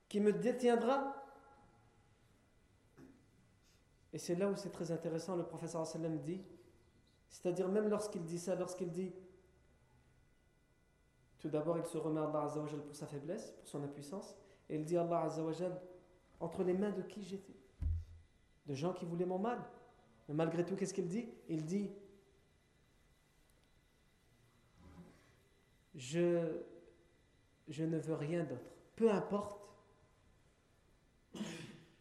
qui 0.08 0.20
me 0.20 0.32
détiendra? 0.32 1.14
Et 4.12 4.18
c'est 4.18 4.34
là 4.36 4.48
où 4.48 4.54
c'est 4.54 4.70
très 4.70 4.92
intéressant, 4.92 5.34
le 5.36 5.44
professeur 5.44 5.86
sallam 5.86 6.18
dit, 6.18 6.40
c'est-à-dire 7.28 7.68
même 7.68 7.88
lorsqu'il 7.88 8.24
dit 8.24 8.38
ça, 8.38 8.54
lorsqu'il 8.54 8.90
dit, 8.90 9.12
tout 11.40 11.48
d'abord 11.48 11.78
il 11.78 11.84
se 11.84 11.98
remet 11.98 12.20
à 12.20 12.24
Allah 12.24 12.48
pour 12.86 12.94
sa 12.94 13.06
faiblesse, 13.06 13.50
pour 13.58 13.66
son 13.68 13.82
impuissance, 13.82 14.36
et 14.68 14.76
il 14.76 14.84
dit 14.84 14.96
Allah 14.96 15.28
entre 16.40 16.62
les 16.62 16.74
mains 16.74 16.90
de 16.90 17.02
qui 17.02 17.22
j'étais 17.22 17.54
De 18.66 18.74
gens 18.74 18.92
qui 18.92 19.04
voulaient 19.04 19.26
mon 19.26 19.38
mal. 19.38 19.58
Mais 20.28 20.34
malgré 20.34 20.64
tout, 20.64 20.76
qu'est-ce 20.76 20.94
qu'il 20.94 21.08
dit? 21.08 21.28
Il 21.48 21.64
dit 21.64 21.90
je, 25.94 26.60
je 27.68 27.84
ne 27.84 27.98
veux 27.98 28.14
rien 28.14 28.44
d'autre. 28.44 28.70
Peu 28.96 29.10
importe 29.12 29.60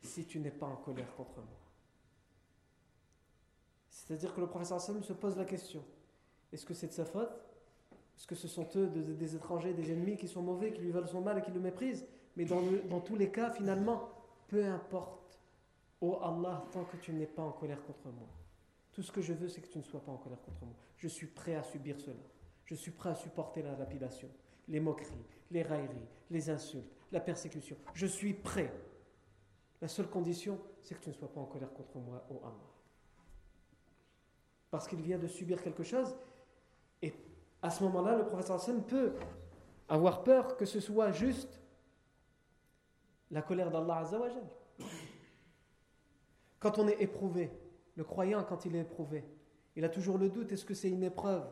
si 0.01 0.25
tu 0.25 0.39
n'es 0.39 0.51
pas 0.51 0.65
en 0.65 0.75
colère 0.77 1.13
contre 1.15 1.37
moi. 1.37 1.59
C'est-à-dire 3.89 4.33
que 4.33 4.41
le 4.41 4.47
professeur 4.47 4.81
sallam 4.81 5.03
se 5.03 5.13
pose 5.13 5.37
la 5.37 5.45
question 5.45 5.83
est-ce 6.53 6.65
que 6.65 6.75
c'est 6.75 6.87
de 6.87 6.93
sa 6.93 7.03
faute? 7.03 7.31
Est-ce 8.15 8.27
que 8.27 8.35
ce 8.35 8.47
sont 8.47 8.67
eux 8.75 8.87
des 8.87 9.35
étrangers, 9.35 9.73
des 9.73 9.91
ennemis 9.91 10.17
qui 10.17 10.27
sont 10.27 10.43
mauvais, 10.43 10.71
qui 10.71 10.81
lui 10.81 10.91
veulent 10.91 11.07
son 11.07 11.21
mal 11.21 11.39
et 11.39 11.41
qui 11.41 11.51
le 11.51 11.59
méprisent? 11.59 12.05
Mais 12.37 12.45
dans, 12.45 12.61
dans 12.89 12.99
tous 12.99 13.15
les 13.15 13.31
cas, 13.31 13.49
finalement, 13.49 14.07
peu 14.53 14.67
importe, 14.67 15.39
oh 15.99 16.19
Allah, 16.21 16.63
tant 16.71 16.83
que 16.83 16.97
tu 16.97 17.11
n'es 17.11 17.25
pas 17.25 17.41
en 17.41 17.53
colère 17.53 17.81
contre 17.81 18.05
moi. 18.09 18.27
Tout 18.91 19.01
ce 19.01 19.11
que 19.11 19.19
je 19.19 19.33
veux, 19.33 19.47
c'est 19.47 19.61
que 19.61 19.67
tu 19.67 19.79
ne 19.79 19.83
sois 19.83 19.99
pas 19.99 20.11
en 20.11 20.17
colère 20.17 20.39
contre 20.43 20.63
moi. 20.63 20.75
Je 20.95 21.07
suis 21.07 21.25
prêt 21.25 21.55
à 21.55 21.63
subir 21.63 21.99
cela. 21.99 22.21
Je 22.65 22.75
suis 22.75 22.91
prêt 22.91 23.09
à 23.09 23.15
supporter 23.15 23.63
la 23.63 23.75
lapidation, 23.75 24.29
les 24.67 24.79
moqueries, 24.79 25.25
les 25.49 25.63
railleries, 25.63 26.07
les 26.29 26.51
insultes, 26.51 26.93
la 27.11 27.19
persécution. 27.19 27.75
Je 27.95 28.05
suis 28.05 28.35
prêt. 28.35 28.71
La 29.81 29.87
seule 29.87 30.07
condition, 30.07 30.61
c'est 30.83 30.93
que 30.93 31.03
tu 31.03 31.09
ne 31.09 31.15
sois 31.15 31.33
pas 31.33 31.41
en 31.41 31.45
colère 31.45 31.73
contre 31.73 31.97
moi, 31.97 32.23
oh 32.29 32.39
Allah. 32.43 32.69
Parce 34.69 34.87
qu'il 34.87 35.01
vient 35.01 35.17
de 35.17 35.27
subir 35.27 35.63
quelque 35.63 35.81
chose, 35.81 36.15
et 37.01 37.11
à 37.59 37.71
ce 37.71 37.83
moment-là, 37.85 38.17
le 38.17 38.27
professeur 38.27 38.57
Hassan 38.57 38.83
peut 38.83 39.13
avoir 39.89 40.23
peur 40.23 40.57
que 40.57 40.65
ce 40.65 40.79
soit 40.79 41.11
juste 41.11 41.59
la 43.31 43.41
colère 43.41 43.71
d'Allah 43.71 43.97
Azzawajal. 43.97 44.43
Quand 46.59 46.79
on 46.79 46.87
est 46.87 47.01
éprouvé, 47.01 47.51
le 47.95 48.03
croyant, 48.03 48.43
quand 48.43 48.65
il 48.65 48.75
est 48.75 48.81
éprouvé, 48.81 49.23
il 49.75 49.83
a 49.83 49.89
toujours 49.89 50.17
le 50.17 50.29
doute 50.29 50.51
est-ce 50.51 50.65
que 50.65 50.73
c'est 50.73 50.89
une 50.89 51.03
épreuve 51.03 51.43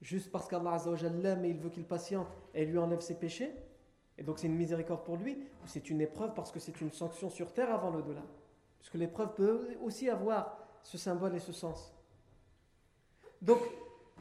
juste 0.00 0.30
parce 0.30 0.48
qu'Allah 0.48 0.78
l'aime 1.22 1.44
et 1.44 1.50
il 1.50 1.58
veut 1.58 1.70
qu'il 1.70 1.84
patiente 1.84 2.28
et 2.54 2.64
lui 2.64 2.78
enlève 2.78 3.00
ses 3.00 3.18
péchés? 3.18 3.52
Et 4.16 4.22
donc 4.22 4.38
c'est 4.38 4.46
une 4.46 4.54
miséricorde 4.54 5.02
pour 5.02 5.16
lui 5.16 5.34
Ou 5.34 5.66
c'est 5.66 5.90
une 5.90 6.00
épreuve 6.00 6.34
parce 6.34 6.52
que 6.52 6.60
c'est 6.60 6.80
une 6.80 6.92
sanction 6.92 7.30
sur 7.30 7.52
terre 7.52 7.72
avant 7.72 7.90
l'au-delà? 7.90 8.22
Puisque 8.78 8.94
l'épreuve 8.94 9.34
peut 9.34 9.76
aussi 9.82 10.08
avoir 10.08 10.58
ce 10.82 10.98
symbole 10.98 11.34
et 11.34 11.40
ce 11.40 11.52
sens. 11.52 11.94
Donc, 13.42 13.58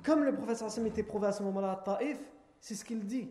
comme 0.03 0.23
le 0.23 0.33
professeur 0.33 0.67
Hassan 0.67 0.85
est 0.85 0.97
éprouvé 0.97 1.27
à 1.27 1.31
ce 1.31 1.43
moment-là 1.43 1.71
à 1.73 1.75
Taïf, 1.75 2.19
c'est 2.59 2.75
ce 2.75 2.83
qu'il 2.83 3.05
dit. 3.05 3.29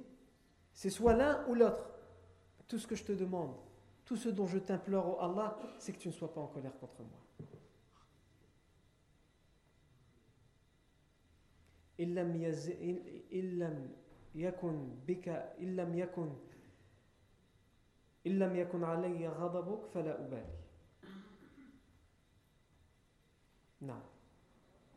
C'est 0.73 0.91
soit 0.91 1.15
l'un 1.15 1.45
ou 1.49 1.55
l'autre. 1.55 1.92
Tout 2.73 2.79
ce 2.79 2.87
que 2.87 2.97
je 2.97 3.05
te 3.05 3.12
demande, 3.12 3.55
tout 4.07 4.17
ce 4.17 4.31
dont 4.31 4.47
je 4.47 4.57
t'implore, 4.57 5.19
au 5.19 5.21
Allah, 5.21 5.59
c'est 5.79 5.93
que 5.93 5.99
tu 5.99 6.09
ne 6.09 6.12
sois 6.14 6.33
pas 6.33 6.41
en 6.41 6.47
colère 6.47 6.73
contre 6.79 7.02
moi. 7.02 7.21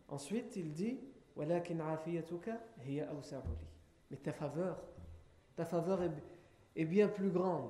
Ensuite, 0.07 0.55
il 0.55 0.71
dit 0.71 0.97
Mais 4.09 4.17
ta 4.23 4.31
faveur, 4.31 4.81
ta 5.57 5.65
faveur 5.65 6.03
est 6.03 6.13
bien 6.83 7.07
plus 7.07 7.29
grande 7.29 7.69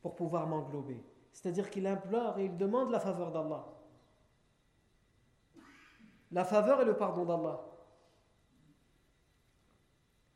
pour 0.00 0.14
pouvoir 0.14 0.46
m'englober. 0.46 1.02
C'est-à-dire 1.32 1.68
qu'il 1.70 1.86
implore 1.86 2.38
et 2.38 2.44
il 2.44 2.56
demande 2.56 2.90
la 2.90 3.00
faveur 3.00 3.32
d'Allah. 3.32 3.66
La 6.30 6.44
faveur 6.44 6.80
et 6.80 6.84
le 6.84 6.96
pardon 6.96 7.24
d'Allah. 7.24 7.60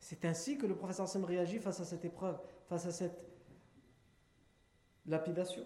C'est 0.01 0.25
ainsi 0.25 0.59
que 0.59 0.67
le 0.67 0.75
professeur 0.75 1.09
Sam 1.09 1.25
réagit 1.25 1.59
face 1.59 1.81
à 1.81 1.85
cette 1.85 2.05
épreuve, 2.05 2.39
face 2.67 2.87
à 2.87 2.93
cette 2.93 3.25
lapidation. 5.07 5.65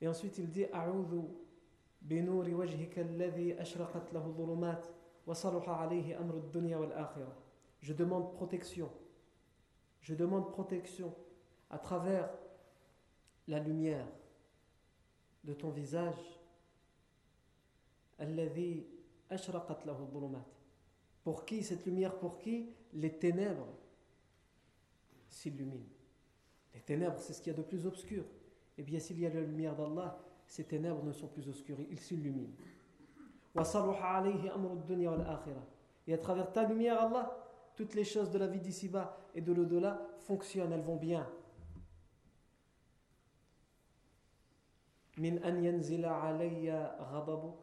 Et 0.00 0.08
ensuite 0.08 0.38
il 0.38 0.48
dit 0.48 0.64
A'udhu 0.72 1.22
binuri 2.00 2.54
wajhika 2.54 3.02
alladhi 3.02 3.52
ashraqat 3.52 4.12
lahu 4.12 4.32
dhulumat 4.32 4.80
wa 5.26 5.34
salaha 5.34 5.82
alayhi 5.82 6.14
amru 6.14 6.38
ad-dunya 6.38 6.78
wal 6.78 6.92
akhirah. 6.92 7.49
Je 7.80 7.92
demande 7.92 8.32
protection. 8.32 8.90
Je 10.00 10.14
demande 10.14 10.50
protection 10.50 11.14
à 11.70 11.78
travers 11.78 12.30
la 13.48 13.58
lumière 13.58 14.06
de 15.44 15.54
ton 15.54 15.70
visage 15.70 16.40
pour 21.22 21.44
qui 21.44 21.62
cette 21.62 21.86
lumière 21.86 22.18
Pour 22.18 22.38
qui? 22.38 22.68
Les 22.92 23.12
ténèbres 23.18 23.68
s'illuminent. 25.28 25.88
Les 26.74 26.80
ténèbres, 26.80 27.18
c'est 27.18 27.32
ce 27.32 27.40
qu'il 27.40 27.52
y 27.52 27.54
a 27.54 27.58
de 27.58 27.62
plus 27.62 27.86
obscur. 27.86 28.24
Eh 28.76 28.82
bien, 28.82 28.98
s'il 28.98 29.18
y 29.20 29.26
a 29.26 29.30
la 29.30 29.40
lumière 29.40 29.76
d'Allah, 29.76 30.18
ces 30.46 30.64
ténèbres 30.64 31.04
ne 31.04 31.12
sont 31.12 31.28
plus 31.28 31.48
obscures, 31.48 31.78
ils 31.88 31.98
s'illuminent. 31.98 32.52
Et 36.06 36.12
à 36.12 36.18
travers 36.18 36.52
ta 36.52 36.64
lumière, 36.68 37.00
Allah, 37.00 37.39
toutes 37.80 37.94
les 37.94 38.04
choses 38.04 38.30
de 38.30 38.36
la 38.36 38.46
vie 38.46 38.60
d'ici-bas 38.60 39.16
et 39.34 39.40
de 39.40 39.54
l'au-delà 39.54 40.06
fonctionnent, 40.18 40.70
elles 40.70 40.82
vont 40.82 40.96
bien. 40.96 41.26
Min 45.16 45.38
an 45.42 45.62
yanzila 45.62 46.20
alayya 46.20 46.94
ghadabuk 47.10 47.56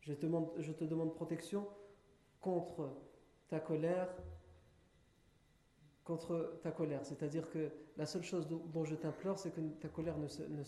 je 0.00 0.12
te, 0.14 0.26
demande, 0.26 0.50
je 0.58 0.72
te 0.72 0.82
demande 0.82 1.14
protection 1.14 1.68
contre 2.40 2.90
ta 3.48 3.60
colère, 3.60 4.08
contre 6.02 6.58
ta 6.60 6.72
colère. 6.72 7.06
C'est-à-dire 7.06 7.48
que 7.50 7.70
la 7.96 8.04
seule 8.04 8.24
chose 8.24 8.48
dont 8.48 8.84
je 8.84 8.96
t'implore, 8.96 9.38
c'est 9.38 9.52
que 9.52 9.60
ta 9.60 9.88
colère 9.88 10.18
ne, 10.18 10.26
se, 10.26 10.42
ne, 10.42 10.64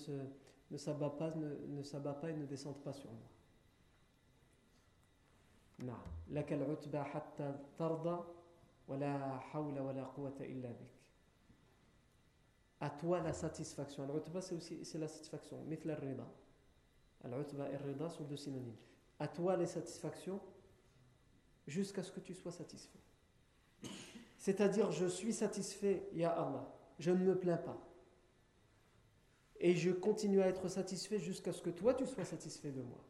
ne 0.71 0.77
s'abat 0.77 1.11
pas, 1.11 1.35
ne, 1.35 1.57
ne 1.67 1.83
s'abat 1.83 2.14
pas 2.14 2.31
et 2.31 2.35
ne 2.35 2.47
descende 2.47 2.81
pas 2.85 2.93
sur 2.93 3.11
moi. 3.11 3.29
À 12.82 12.89
toi 12.89 13.21
la 13.21 13.34
satisfaction. 13.34 14.04
Al-utba 14.04 14.41
c'est 14.41 14.56
aussi 14.56 14.84
c'est 14.86 14.97
la 14.97 15.08
satisfaction. 15.08 15.58
مثل 15.67 15.89
الرضا. 15.89 16.28
Al-Utba 17.23 17.69
et 17.71 17.78
Rida 17.78 18.10
sont 18.10 18.23
deux 18.23 18.38
synonymes. 18.38 18.78
À 19.19 19.28
toi 19.28 19.58
les 19.58 19.65
satisfactions 19.65 20.39
jusqu'à 21.67 22.04
ce 22.04 22.12
que 22.12 22.19
tu 22.19 22.34
sois 22.34 22.52
satisfait. 22.52 22.99
C'est-à-dire, 24.38 24.91
je 24.91 25.06
suis 25.06 25.34
satisfait, 25.34 26.08
Ya 26.13 26.30
Allah, 26.30 26.65
je 26.97 27.12
ne 27.12 27.17
me 27.17 27.38
plains 27.38 27.58
pas. 27.58 27.78
Et 29.60 29.75
je 29.75 29.91
continue 29.91 30.41
à 30.41 30.47
être 30.47 30.69
satisfait 30.69 31.19
jusqu'à 31.19 31.52
ce 31.52 31.62
que 31.62 31.69
toi 31.69 31.93
tu 31.93 32.06
sois 32.06 32.23
satisfait 32.23 32.71
de 32.71 32.82
moi. 32.82 33.04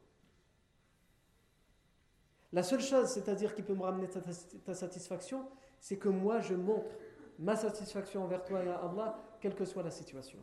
La 2.55 2.63
seule 2.63 2.81
chose, 2.81 3.09
c'est-à-dire 3.09 3.53
qui 3.53 3.63
peut 3.63 3.75
me 3.75 3.83
ramener 3.83 4.07
ta, 4.09 4.75
satisfaction, 4.75 5.45
c'est 5.81 5.99
que 5.99 6.09
moi 6.09 6.39
je 6.39 6.55
montre 6.55 6.95
ma 7.37 7.57
satisfaction 7.57 8.23
envers 8.23 8.45
toi, 8.45 8.63
Ya 8.63 8.77
Allah, 8.77 9.19
quelle 9.41 9.57
que 9.57 9.65
soit 9.65 9.83
la 9.83 9.91
situation. 9.91 10.39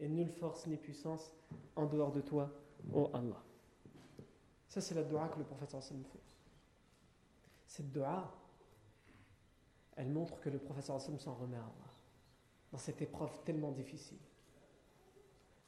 Et 0.00 0.08
nulle 0.08 0.30
force 0.30 0.66
ni 0.66 0.78
puissance 0.78 1.34
en 1.76 1.84
dehors 1.84 2.12
de 2.12 2.22
toi, 2.22 2.50
oh 2.94 3.10
Allah. 3.12 3.42
Ça, 4.66 4.80
c'est 4.80 4.94
la 4.94 5.02
dua 5.02 5.28
que 5.28 5.38
le 5.38 5.44
prophète 5.44 5.70
sallam 5.70 6.02
fait. 6.02 6.18
Cette 7.66 7.92
dua, 7.92 8.32
elle 9.96 10.08
montre 10.08 10.40
que 10.40 10.48
le 10.48 10.58
prophète 10.58 10.86
sallam 10.86 11.18
s'en 11.18 11.34
remet 11.34 11.58
à 11.58 11.60
Allah. 11.60 11.92
Dans 12.72 12.78
cette 12.78 13.02
épreuve 13.02 13.38
tellement 13.44 13.70
difficile. 13.70 14.18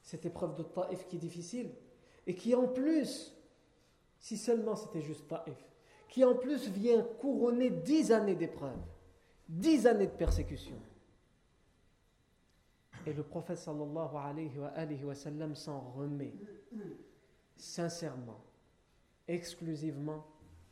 Cette 0.07 0.25
épreuve 0.25 0.55
de 0.55 0.63
Taif 0.63 1.05
qui 1.09 1.17
est 1.17 1.19
difficile. 1.19 1.69
Et 2.25 2.33
qui 2.33 2.55
en 2.55 2.65
plus, 2.69 3.35
si 4.19 4.37
seulement 4.37 4.77
c'était 4.77 5.01
juste 5.01 5.27
Taif, 5.27 5.67
qui 6.07 6.23
en 6.23 6.33
plus 6.33 6.69
vient 6.69 7.03
couronner 7.19 7.69
dix 7.69 8.13
années 8.13 8.35
d'épreuve, 8.35 8.79
dix 9.49 9.85
années 9.85 10.07
de 10.07 10.11
persécution. 10.13 10.77
Et 13.05 13.11
le 13.11 13.21
prophète 13.21 13.57
sallallahu 13.57 14.15
alayhi 14.15 14.57
wa, 14.57 14.67
alayhi 14.69 15.03
sallam 15.13 15.55
s'en 15.55 15.81
remet 15.97 16.33
sincèrement, 17.57 18.39
exclusivement 19.27 20.25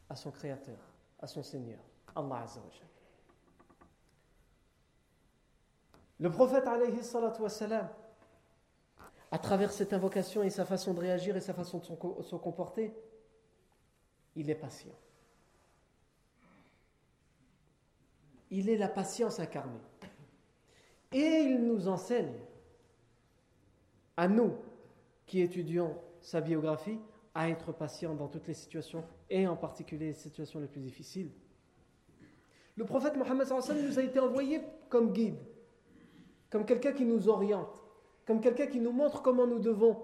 à 0.07 0.15
son 0.15 0.31
Créateur, 0.31 0.79
à 1.19 1.27
son 1.27 1.43
Seigneur, 1.43 1.79
Allah 2.15 2.43
Azza 2.43 2.61
wa 2.61 2.71
Le 6.21 6.31
prophète 6.31 6.67
alayhi 6.67 7.03
salatu 7.03 7.41
wa 7.41 7.49
sallam, 7.49 7.89
à 9.35 9.37
travers 9.37 9.73
cette 9.73 9.91
invocation 9.91 10.43
et 10.43 10.49
sa 10.49 10.63
façon 10.63 10.93
de 10.93 11.01
réagir 11.01 11.35
et 11.35 11.41
sa 11.41 11.53
façon 11.53 11.79
de 11.79 12.23
se 12.23 12.35
comporter, 12.37 12.93
il 14.33 14.49
est 14.49 14.55
patient. 14.55 14.95
Il 18.49 18.69
est 18.69 18.77
la 18.77 18.87
patience 18.87 19.41
incarnée. 19.41 19.81
Et 21.11 21.41
il 21.49 21.65
nous 21.65 21.89
enseigne, 21.89 22.31
à 24.15 24.29
nous 24.29 24.53
qui 25.25 25.41
étudions 25.41 25.97
sa 26.21 26.39
biographie, 26.39 27.01
à 27.33 27.49
être 27.49 27.73
patient 27.73 28.15
dans 28.15 28.29
toutes 28.29 28.47
les 28.47 28.53
situations, 28.53 29.03
et 29.29 29.45
en 29.47 29.57
particulier 29.57 30.07
les 30.07 30.13
situations 30.13 30.61
les 30.61 30.67
plus 30.67 30.79
difficiles. 30.79 31.31
Le 32.77 32.85
prophète 32.85 33.17
Mohammed 33.17 33.49
nous 33.49 33.99
a 33.99 34.01
été 34.01 34.17
envoyé 34.17 34.61
comme 34.87 35.11
guide, 35.11 35.39
comme 36.49 36.65
quelqu'un 36.65 36.93
qui 36.93 37.03
nous 37.03 37.27
oriente, 37.27 37.81
comme 38.25 38.41
quelqu'un 38.41 38.67
qui 38.67 38.79
nous 38.79 38.91
montre 38.91 39.21
comment 39.21 39.47
nous 39.47 39.59
devons 39.59 40.03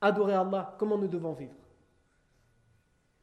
adorer 0.00 0.34
Allah, 0.34 0.74
comment 0.78 0.98
nous 0.98 1.08
devons 1.08 1.32
vivre. 1.32 1.54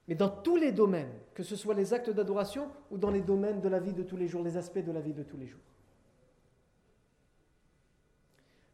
Mais 0.08 0.16
dans 0.16 0.30
tous 0.30 0.58
les 0.58 0.72
domaines, 0.72 1.14
que 1.34 1.44
ce 1.44 1.56
soit 1.56 1.74
les 1.74 1.94
actes 1.94 2.10
d'adoration 2.10 2.70
ou 2.90 2.98
dans 2.98 3.12
les 3.12 3.22
domaines 3.22 3.62
de 3.62 3.70
la 3.70 3.80
vie 3.80 3.94
de 3.94 4.04
tous 4.04 4.18
les 4.18 4.28
jours, 4.28 4.44
les 4.44 4.58
aspects 4.58 4.80
de 4.80 4.92
la 4.92 5.00
vie 5.00 5.14
de 5.14 5.24
tous 5.24 5.38
les 5.38 5.48
jours. 5.48 5.62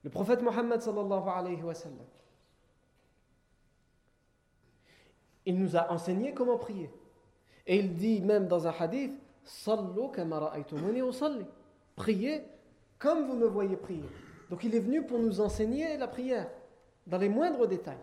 Le 0.03 0.09
prophète 0.09 0.41
Mohammed 0.41 0.81
sallallahu 0.81 1.27
alayhi 1.27 1.61
wa 1.61 1.73
sallam, 1.73 2.05
il 5.45 5.57
nous 5.57 5.75
a 5.75 5.91
enseigné 5.91 6.33
comment 6.33 6.57
prier. 6.57 6.89
Et 7.65 7.77
il 7.77 7.95
dit 7.95 8.21
même 8.21 8.47
dans 8.47 8.67
un 8.67 8.71
hadith 8.71 9.13
Sallu 9.43 10.01
Priez 11.95 12.43
comme 12.99 13.27
vous 13.27 13.35
me 13.35 13.47
voyez 13.47 13.77
prier. 13.77 14.03
Donc 14.49 14.63
il 14.63 14.73
est 14.75 14.79
venu 14.79 15.05
pour 15.05 15.19
nous 15.19 15.41
enseigner 15.41 15.97
la 15.97 16.07
prière 16.07 16.49
dans 17.05 17.17
les 17.17 17.29
moindres 17.29 17.67
détails. 17.67 17.97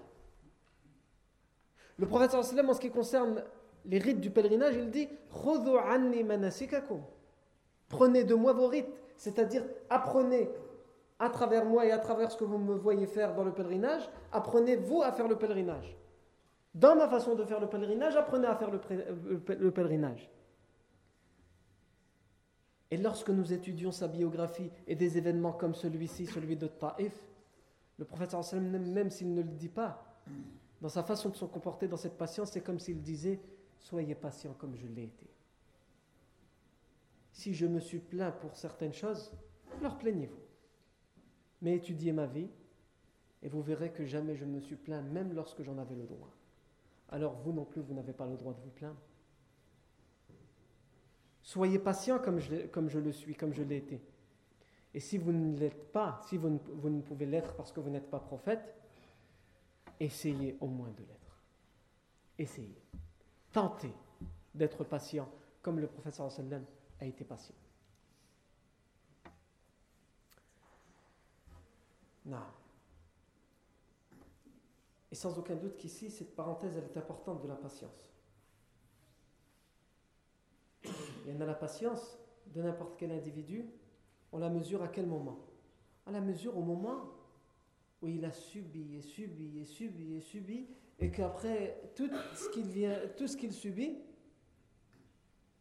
Le 1.99 2.07
prophète 2.07 2.31
sallam 2.31 2.71
en 2.71 2.75
ce 2.75 2.81
qui 2.81 2.91
concerne 2.91 3.45
les 3.87 3.99
rites 3.99 4.21
du 4.21 4.31
pèlerinage, 4.31 4.75
il 4.77 4.91
dit 4.91 5.09
Prenez 7.89 8.25
de 8.25 8.35
moi 8.35 8.53
vos 8.53 8.67
rites, 8.67 8.89
c'est-à-dire 9.17 9.65
apprenez 9.91 10.51
à 11.19 11.29
travers 11.29 11.65
moi 11.65 11.87
et 11.87 11.93
à 11.93 11.99
travers 11.99 12.31
ce 12.31 12.37
que 12.37 12.45
vous 12.45 12.59
me 12.59 12.75
voyez 12.75 13.07
faire 13.07 13.35
dans 13.35 13.45
le 13.45 13.53
pèlerinage, 13.53 14.09
apprenez 14.33 14.77
vous 14.77 15.03
à 15.03 15.13
faire 15.13 15.29
le 15.29 15.37
pèlerinage. 15.37 15.97
Dans 16.75 16.97
ma 16.97 17.09
façon 17.09 17.37
de 17.37 17.45
faire 17.45 17.61
le 17.61 17.69
pèlerinage, 17.69 18.17
apprenez 18.17 18.49
à 18.49 18.57
faire 18.57 18.71
le, 18.71 19.71
pèlerinage. 19.71 20.29
Et 22.95 22.97
lorsque 22.97 23.31
nous 23.31 23.53
étudions 23.53 23.91
sa 23.91 24.07
biographie 24.07 24.71
et 24.87 24.95
des 24.95 25.19
événements 25.19 25.51
comme 25.51 25.75
celui-ci, 25.75 26.27
celui 26.27 26.55
de 26.55 26.69
Taif, 26.69 27.27
le 27.99 28.05
prophète 28.05 28.37
même 28.63 29.11
s'il 29.11 29.35
ne 29.35 29.43
le 29.43 29.49
dit 29.49 29.69
pas, 29.69 30.17
dans 30.81 30.89
sa 30.89 31.03
façon 31.03 31.31
de 31.31 31.35
se 31.35 31.45
comporter, 31.45 31.89
dans 31.89 31.97
cette 31.97 32.17
patience, 32.17 32.53
c'est 32.53 32.61
comme 32.61 32.79
s'il 32.79 33.03
disait 33.03 33.41
Soyez 33.81 34.15
patient 34.15 34.55
comme 34.57 34.77
je 34.77 34.87
l'ai 34.87 35.07
été. 35.07 35.27
Si 37.33 37.53
je 37.53 37.67
me 37.67 37.81
suis 37.81 37.99
plaint 37.99 38.33
pour 38.37 38.55
certaines 38.55 38.95
choses, 38.95 39.33
alors 39.81 39.99
plaignez-vous. 39.99 40.45
Mais 41.63 41.75
étudiez 41.75 42.13
ma 42.13 42.27
vie 42.27 42.49
et 43.43 43.49
vous 43.49 43.61
verrez 43.61 43.91
que 43.91 44.05
jamais 44.05 44.37
je 44.37 44.45
me 44.45 44.61
suis 44.61 44.77
plaint, 44.77 45.05
même 45.11 45.33
lorsque 45.33 45.65
j'en 45.65 45.79
avais 45.79 45.97
le 45.97 46.07
droit. 46.07 46.31
Alors 47.09 47.35
vous 47.41 47.53
non 47.53 47.65
plus, 47.65 47.81
vous 47.81 47.93
n'avez 47.93 48.13
pas 48.13 48.27
le 48.27 48.37
droit 48.37 48.55
de 48.55 48.61
vous 48.61 48.71
plaindre. 48.71 49.03
Soyez 51.45 51.79
patient 51.79 52.19
comme 52.19 52.41
je, 52.41 52.67
comme 52.69 52.89
je 52.89 52.99
le 52.99 53.13
suis, 53.13 53.35
comme 53.35 53.53
je 53.53 53.63
l'ai 53.63 53.77
été. 53.77 54.01
Et 54.95 55.01
si 55.01 55.19
vous 55.19 55.31
ne 55.31 55.59
l'êtes 55.59 55.93
pas, 55.93 56.23
si 56.27 56.39
vous 56.39 56.49
ne 56.49 57.03
pouvez 57.03 57.27
l'être 57.27 57.55
parce 57.55 57.71
que 57.71 57.81
vous 57.81 57.91
n'êtes 57.91 58.09
pas 58.09 58.19
prophète, 58.19 58.75
essayez 60.01 60.57
au 60.61 60.67
moins 60.67 60.91
de 60.91 61.03
l'être. 61.03 61.43
Essayez. 62.39 62.83
Tentez 63.53 63.93
d'être 64.55 64.85
patient 64.85 65.29
comme 65.61 65.81
le 65.81 65.87
professeur 65.87 66.31
a 67.01 67.05
été 67.05 67.25
patient. 67.25 67.55
Non. 72.25 72.39
Et 75.13 75.15
sans 75.15 75.39
aucun 75.39 75.57
doute 75.57 75.77
qu'ici, 75.77 76.11
cette 76.11 76.35
parenthèse, 76.35 76.79
elle 76.79 76.85
est 76.85 76.97
importante 76.97 77.43
de 77.43 77.49
la 77.49 77.57
patience. 77.57 78.14
Il 81.25 81.33
y 81.33 81.37
en 81.37 81.41
a 81.41 81.47
la 81.47 81.55
patience 81.55 82.19
de 82.47 82.63
n'importe 82.63 82.97
quel 82.99 83.11
individu, 83.11 83.71
on 84.33 84.39
la 84.39 84.51
mesure 84.51 84.83
à 84.83 84.89
quel 84.89 85.07
moment? 85.07 85.39
À 86.07 86.11
la 86.11 86.21
mesure 86.21 86.57
au 86.57 86.63
moment 86.63 87.13
où 88.03 88.09
il 88.09 88.25
a 88.25 88.33
subi 88.33 88.97
et 88.97 89.01
subi 89.01 89.61
et 89.61 89.65
subi 89.65 90.17
et 90.17 90.21
subi, 90.21 90.69
et 90.99 91.11
qu'après 91.11 91.81
tout 91.95 92.11
ce 92.35 93.37
qu'il 93.37 93.53
subit, 93.53 93.99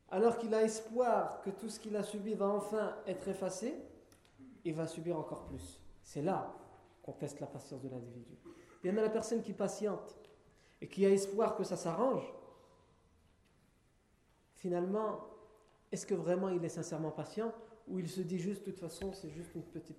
alors 0.10 0.38
qu'il 0.38 0.54
a 0.54 0.62
espoir 0.62 1.42
que 1.42 1.50
tout 1.50 1.70
ce 1.70 1.80
qu'il 1.80 1.96
a 1.96 2.04
subi 2.04 2.34
va 2.34 2.48
enfin 2.48 2.98
être 3.08 3.28
effacé, 3.28 3.76
il 4.66 4.74
va 4.74 4.86
subir 4.86 5.18
encore 5.18 5.46
plus. 5.46 5.82
C'est 6.04 6.22
là 6.22 6.54
qu'on 7.02 7.14
teste 7.14 7.40
la 7.40 7.48
patience 7.48 7.82
de 7.82 7.90
l'individu. 7.90 8.38
Il 8.84 8.92
y 8.92 8.94
en 8.94 8.98
a 8.98 9.02
la 9.02 9.10
personne 9.10 9.42
qui 9.42 9.54
patiente 9.54 10.18
et 10.82 10.88
qui 10.88 11.06
a 11.06 11.10
espoir 11.10 11.56
que 11.56 11.64
ça 11.64 11.78
s'arrange. 11.78 12.32
Finalement, 14.56 15.22
est-ce 15.94 16.08
que 16.08 16.16
vraiment 16.16 16.50
il 16.50 16.66
est 16.66 16.70
sincèrement 16.70 17.12
patient 17.12 17.54
ou 17.88 18.00
il 18.00 18.10
se 18.10 18.22
dit 18.22 18.40
juste, 18.40 18.66
de 18.66 18.72
toute 18.72 18.80
façon, 18.80 19.14
c'est 19.14 19.30
juste 19.30 19.54
une 19.54 19.62
petite 19.64 19.98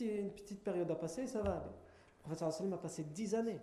une 0.00 0.30
petite 0.30 0.62
période 0.62 0.90
à 0.90 0.94
passer, 0.94 1.26
ça 1.26 1.40
va. 1.40 1.64
Le 2.18 2.34
prophète 2.34 2.52
sallam 2.52 2.72
a 2.74 2.76
passé 2.76 3.04
dix 3.04 3.34
années. 3.34 3.60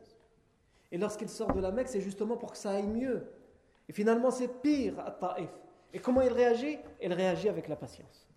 Et 0.91 0.97
lorsqu'il 0.97 1.29
sort 1.29 1.53
de 1.53 1.59
la 1.59 1.71
Mecque, 1.71 1.89
c'est 1.89 2.01
justement 2.01 2.37
pour 2.37 2.51
que 2.51 2.57
ça 2.57 2.71
aille 2.71 2.87
mieux. 2.87 3.27
Et 3.87 3.93
finalement, 3.93 4.31
c'est 4.31 4.47
pire 4.47 4.99
à 4.99 5.11
Taif. 5.11 5.49
Et 5.91 5.99
comment 5.99 6.21
il 6.21 6.31
réagit? 6.31 6.79
Il 7.01 7.13
réagit 7.13 7.49
avec 7.49 7.67
la 7.67 7.75
patience. 7.75 8.27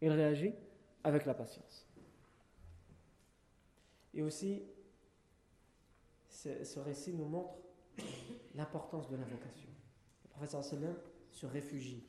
Il 0.00 0.10
réagit 0.10 0.54
avec 1.04 1.26
la 1.26 1.34
patience. 1.34 1.86
Et 4.12 4.22
aussi, 4.22 4.64
ce, 6.28 6.80
récit 6.80 7.12
nous 7.12 7.26
montre 7.26 7.54
l'importance 8.54 9.08
de 9.08 9.16
l'invocation. 9.16 9.68
Le 10.24 10.30
prophète 10.30 10.50
sallam 10.50 10.94
se 11.34 11.46
réfugie 11.46 12.04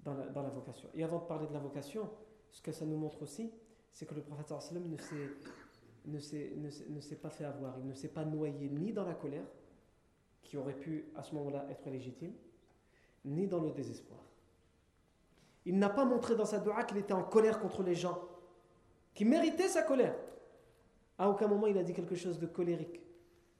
dans 0.00 0.14
la, 0.14 0.26
dans 0.26 0.42
la 0.42 0.50
vocation. 0.50 0.88
Et 0.94 1.02
avant 1.02 1.20
de 1.20 1.24
parler 1.24 1.46
de 1.46 1.52
l'invocation, 1.52 2.10
ce 2.50 2.60
que 2.60 2.72
ça 2.72 2.84
nous 2.84 2.96
montre 2.96 3.22
aussi, 3.22 3.50
c'est 3.92 4.06
que 4.06 4.14
le 4.14 4.22
prophète 4.22 4.50
ne 4.50 4.96
s'est, 4.96 5.30
ne, 6.04 6.18
s'est, 6.18 6.52
ne, 6.90 7.00
s'est, 7.00 7.16
pas 7.16 7.30
fait 7.30 7.44
avoir, 7.44 7.78
il 7.78 7.86
ne 7.86 7.94
s'est 7.94 8.08
pas 8.08 8.24
noyé 8.24 8.68
ni 8.68 8.92
dans 8.92 9.04
la 9.04 9.14
colère, 9.14 9.46
qui 10.42 10.56
aurait 10.56 10.78
pu 10.78 11.06
à 11.14 11.22
ce 11.22 11.34
moment-là 11.36 11.64
être 11.70 11.88
légitime, 11.88 12.34
ni 13.24 13.46
dans 13.46 13.60
le 13.60 13.70
désespoir. 13.70 14.20
Il 15.64 15.78
n'a 15.78 15.88
pas 15.88 16.04
montré 16.04 16.34
dans 16.34 16.44
sa 16.44 16.58
dua 16.58 16.82
qu'il 16.84 16.98
était 16.98 17.14
en 17.14 17.22
colère 17.22 17.60
contre 17.60 17.82
les 17.82 17.94
gens, 17.94 18.20
qui 19.14 19.24
méritaient 19.24 19.68
sa 19.68 19.82
colère. 19.82 20.16
À 21.16 21.30
aucun 21.30 21.46
moment 21.46 21.68
il 21.68 21.78
a 21.78 21.84
dit 21.84 21.94
quelque 21.94 22.16
chose 22.16 22.38
de 22.38 22.46
colérique, 22.46 23.00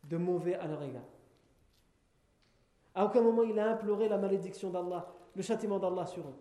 de 0.03 0.17
mauvais 0.17 0.57
à 0.57 0.67
leur 0.67 0.83
égard. 0.83 1.14
À 2.95 3.05
aucun 3.05 3.23
moment 3.23 3.43
il 3.43 3.59
a 3.59 3.71
imploré 3.71 4.09
la 4.09 4.19
malédiction 4.19 4.71
d'Allah, 4.71 5.13
le 5.35 5.43
châtiment 5.43 5.79
d'Allah 5.79 6.07
sur 6.07 6.27
eux. 6.29 6.35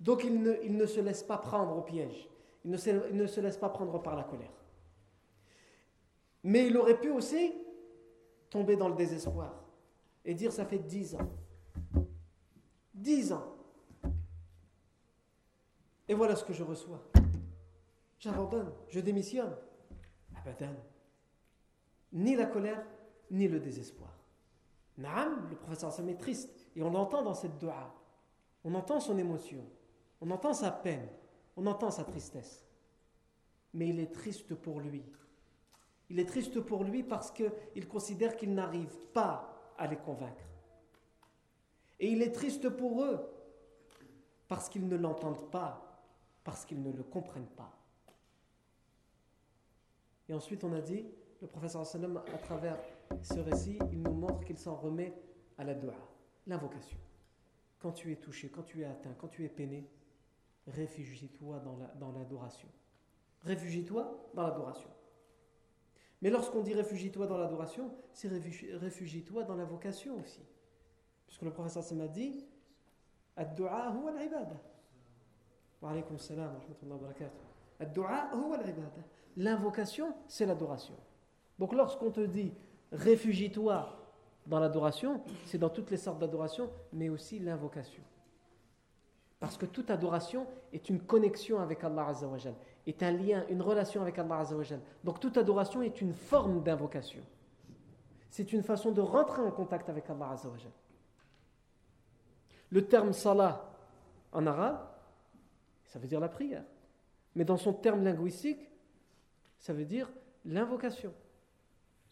Donc 0.00 0.24
il 0.24 0.42
ne, 0.42 0.86
se 0.86 1.00
laisse 1.00 1.22
pas 1.22 1.38
prendre 1.38 1.76
au 1.76 1.82
piège. 1.82 2.28
Il 2.64 2.70
ne, 2.70 2.76
se, 2.76 3.40
laisse 3.40 3.56
pas 3.56 3.68
prendre 3.68 4.00
par 4.02 4.16
la 4.16 4.24
colère. 4.24 4.52
Mais 6.42 6.66
il 6.66 6.76
aurait 6.76 7.00
pu 7.00 7.10
aussi 7.10 7.54
tomber 8.50 8.76
dans 8.76 8.88
le 8.88 8.94
désespoir 8.94 9.64
et 10.24 10.34
dire 10.34 10.52
ça 10.52 10.64
fait 10.64 10.78
dix 10.78 11.14
ans. 11.14 11.30
Dix 12.92 13.32
ans. 13.32 13.54
Et 16.06 16.14
voilà 16.14 16.36
ce 16.36 16.44
que 16.44 16.52
je 16.52 16.62
reçois. 16.62 17.02
J'abandonne, 18.18 18.72
je 18.88 19.00
démissionne. 19.00 19.56
Abadan. 20.36 20.74
Ni 22.12 22.36
la 22.36 22.46
colère, 22.46 22.84
ni 23.30 23.48
le 23.48 23.58
désespoir. 23.58 24.13
Naam, 24.98 25.48
le 25.50 25.56
professeur 25.56 25.92
Sam 25.92 26.08
est 26.08 26.16
triste. 26.16 26.50
Et 26.76 26.82
on 26.82 26.90
l'entend 26.90 27.22
dans 27.22 27.34
cette 27.34 27.58
dua. 27.58 27.94
On 28.64 28.74
entend 28.74 29.00
son 29.00 29.18
émotion. 29.18 29.64
On 30.20 30.30
entend 30.30 30.54
sa 30.54 30.70
peine, 30.70 31.06
on 31.56 31.66
entend 31.66 31.90
sa 31.90 32.04
tristesse. 32.04 32.64
Mais 33.74 33.88
il 33.88 34.00
est 34.00 34.12
triste 34.12 34.54
pour 34.54 34.80
lui. 34.80 35.04
Il 36.08 36.18
est 36.18 36.24
triste 36.24 36.60
pour 36.60 36.84
lui 36.84 37.02
parce 37.02 37.30
qu'il 37.30 37.88
considère 37.88 38.36
qu'il 38.36 38.54
n'arrive 38.54 38.96
pas 39.12 39.74
à 39.76 39.86
les 39.86 39.96
convaincre. 39.96 40.44
Et 41.98 42.08
il 42.08 42.22
est 42.22 42.32
triste 42.32 42.68
pour 42.70 43.02
eux 43.02 43.20
parce 44.48 44.68
qu'ils 44.68 44.88
ne 44.88 44.96
l'entendent 44.96 45.50
pas, 45.50 46.02
parce 46.44 46.64
qu'ils 46.64 46.82
ne 46.82 46.92
le 46.92 47.02
comprennent 47.02 47.46
pas. 47.46 47.72
Et 50.28 50.34
ensuite, 50.34 50.64
on 50.64 50.72
a 50.72 50.80
dit, 50.80 51.04
le 51.40 51.48
professeur 51.48 51.84
sallam, 51.84 52.22
à 52.32 52.38
travers 52.38 52.78
ce 53.22 53.38
récit, 53.38 53.78
il 53.92 54.02
nous 54.02 54.12
montre 54.12 54.44
qu'il 54.44 54.58
s'en 54.58 54.74
remet 54.74 55.14
à 55.58 55.64
la 55.64 55.74
dua, 55.74 55.94
l'invocation. 56.46 56.98
Quand 57.78 57.92
tu 57.92 58.12
es 58.12 58.16
touché, 58.16 58.48
quand 58.48 58.62
tu 58.62 58.82
es 58.82 58.84
atteint, 58.84 59.14
quand 59.18 59.28
tu 59.28 59.44
es 59.44 59.48
peiné, 59.48 59.88
réfugie-toi 60.66 61.60
dans 61.60 62.12
l'adoration. 62.12 62.68
réfugie-toi 63.42 64.30
dans 64.34 64.42
l'adoration. 64.42 64.88
Mais 66.22 66.30
lorsqu'on 66.30 66.62
dit 66.62 66.72
réfugie-toi 66.72 67.26
dans 67.26 67.36
l'adoration, 67.36 67.94
c'est 68.14 68.28
réfugie-toi 68.28 69.44
dans 69.44 69.56
la 69.56 69.66
vocation 69.66 70.18
aussi. 70.18 70.40
Puisque 71.26 71.42
le 71.42 71.52
professeur 71.52 71.84
m'a 71.96 72.08
dit 72.08 72.46
Ad-du'a 73.36 73.88
al-ibada. 73.88 74.56
Wa 75.82 75.90
alaykum 75.90 76.18
salam 76.18 76.54
wa 76.54 76.60
rahmatullahi 76.60 76.98
wa 76.98 77.06
barakatuh. 77.08 77.44
Ad-du'a 77.80 78.30
al-ibada. 78.30 79.02
L'invocation, 79.36 80.14
c'est 80.26 80.46
l'adoration. 80.46 80.94
Donc 81.58 81.74
lorsqu'on 81.74 82.10
te 82.10 82.20
dit 82.20 82.54
réfugie-toi 82.94 83.96
dans 84.46 84.58
l'adoration, 84.58 85.20
c'est 85.46 85.58
dans 85.58 85.70
toutes 85.70 85.90
les 85.90 85.96
sortes 85.96 86.18
d'adoration, 86.18 86.70
mais 86.92 87.08
aussi 87.08 87.38
l'invocation. 87.38 88.02
Parce 89.40 89.56
que 89.56 89.66
toute 89.66 89.90
adoration 89.90 90.46
est 90.72 90.88
une 90.88 91.00
connexion 91.00 91.60
avec 91.60 91.84
Allah 91.84 92.08
Azzawajal, 92.08 92.54
est 92.86 93.02
un 93.02 93.10
lien, 93.10 93.44
une 93.50 93.62
relation 93.62 94.00
avec 94.00 94.18
Allah 94.18 94.38
Azzawajal. 94.38 94.80
Donc 95.02 95.20
toute 95.20 95.36
adoration 95.36 95.82
est 95.82 96.00
une 96.00 96.14
forme 96.14 96.62
d'invocation. 96.62 97.22
C'est 98.30 98.52
une 98.52 98.62
façon 98.62 98.90
de 98.90 99.00
rentrer 99.00 99.42
en 99.42 99.50
contact 99.50 99.88
avec 99.88 100.08
Allah 100.08 100.30
Azzawajal. 100.30 100.72
Le 102.70 102.86
terme 102.86 103.12
salah 103.12 103.70
en 104.32 104.46
arabe, 104.46 104.80
ça 105.84 105.98
veut 105.98 106.08
dire 106.08 106.20
la 106.20 106.28
prière. 106.28 106.64
Mais 107.34 107.44
dans 107.44 107.56
son 107.56 107.72
terme 107.72 108.02
linguistique, 108.02 108.70
ça 109.58 109.72
veut 109.72 109.84
dire 109.84 110.10
l'invocation. 110.44 111.12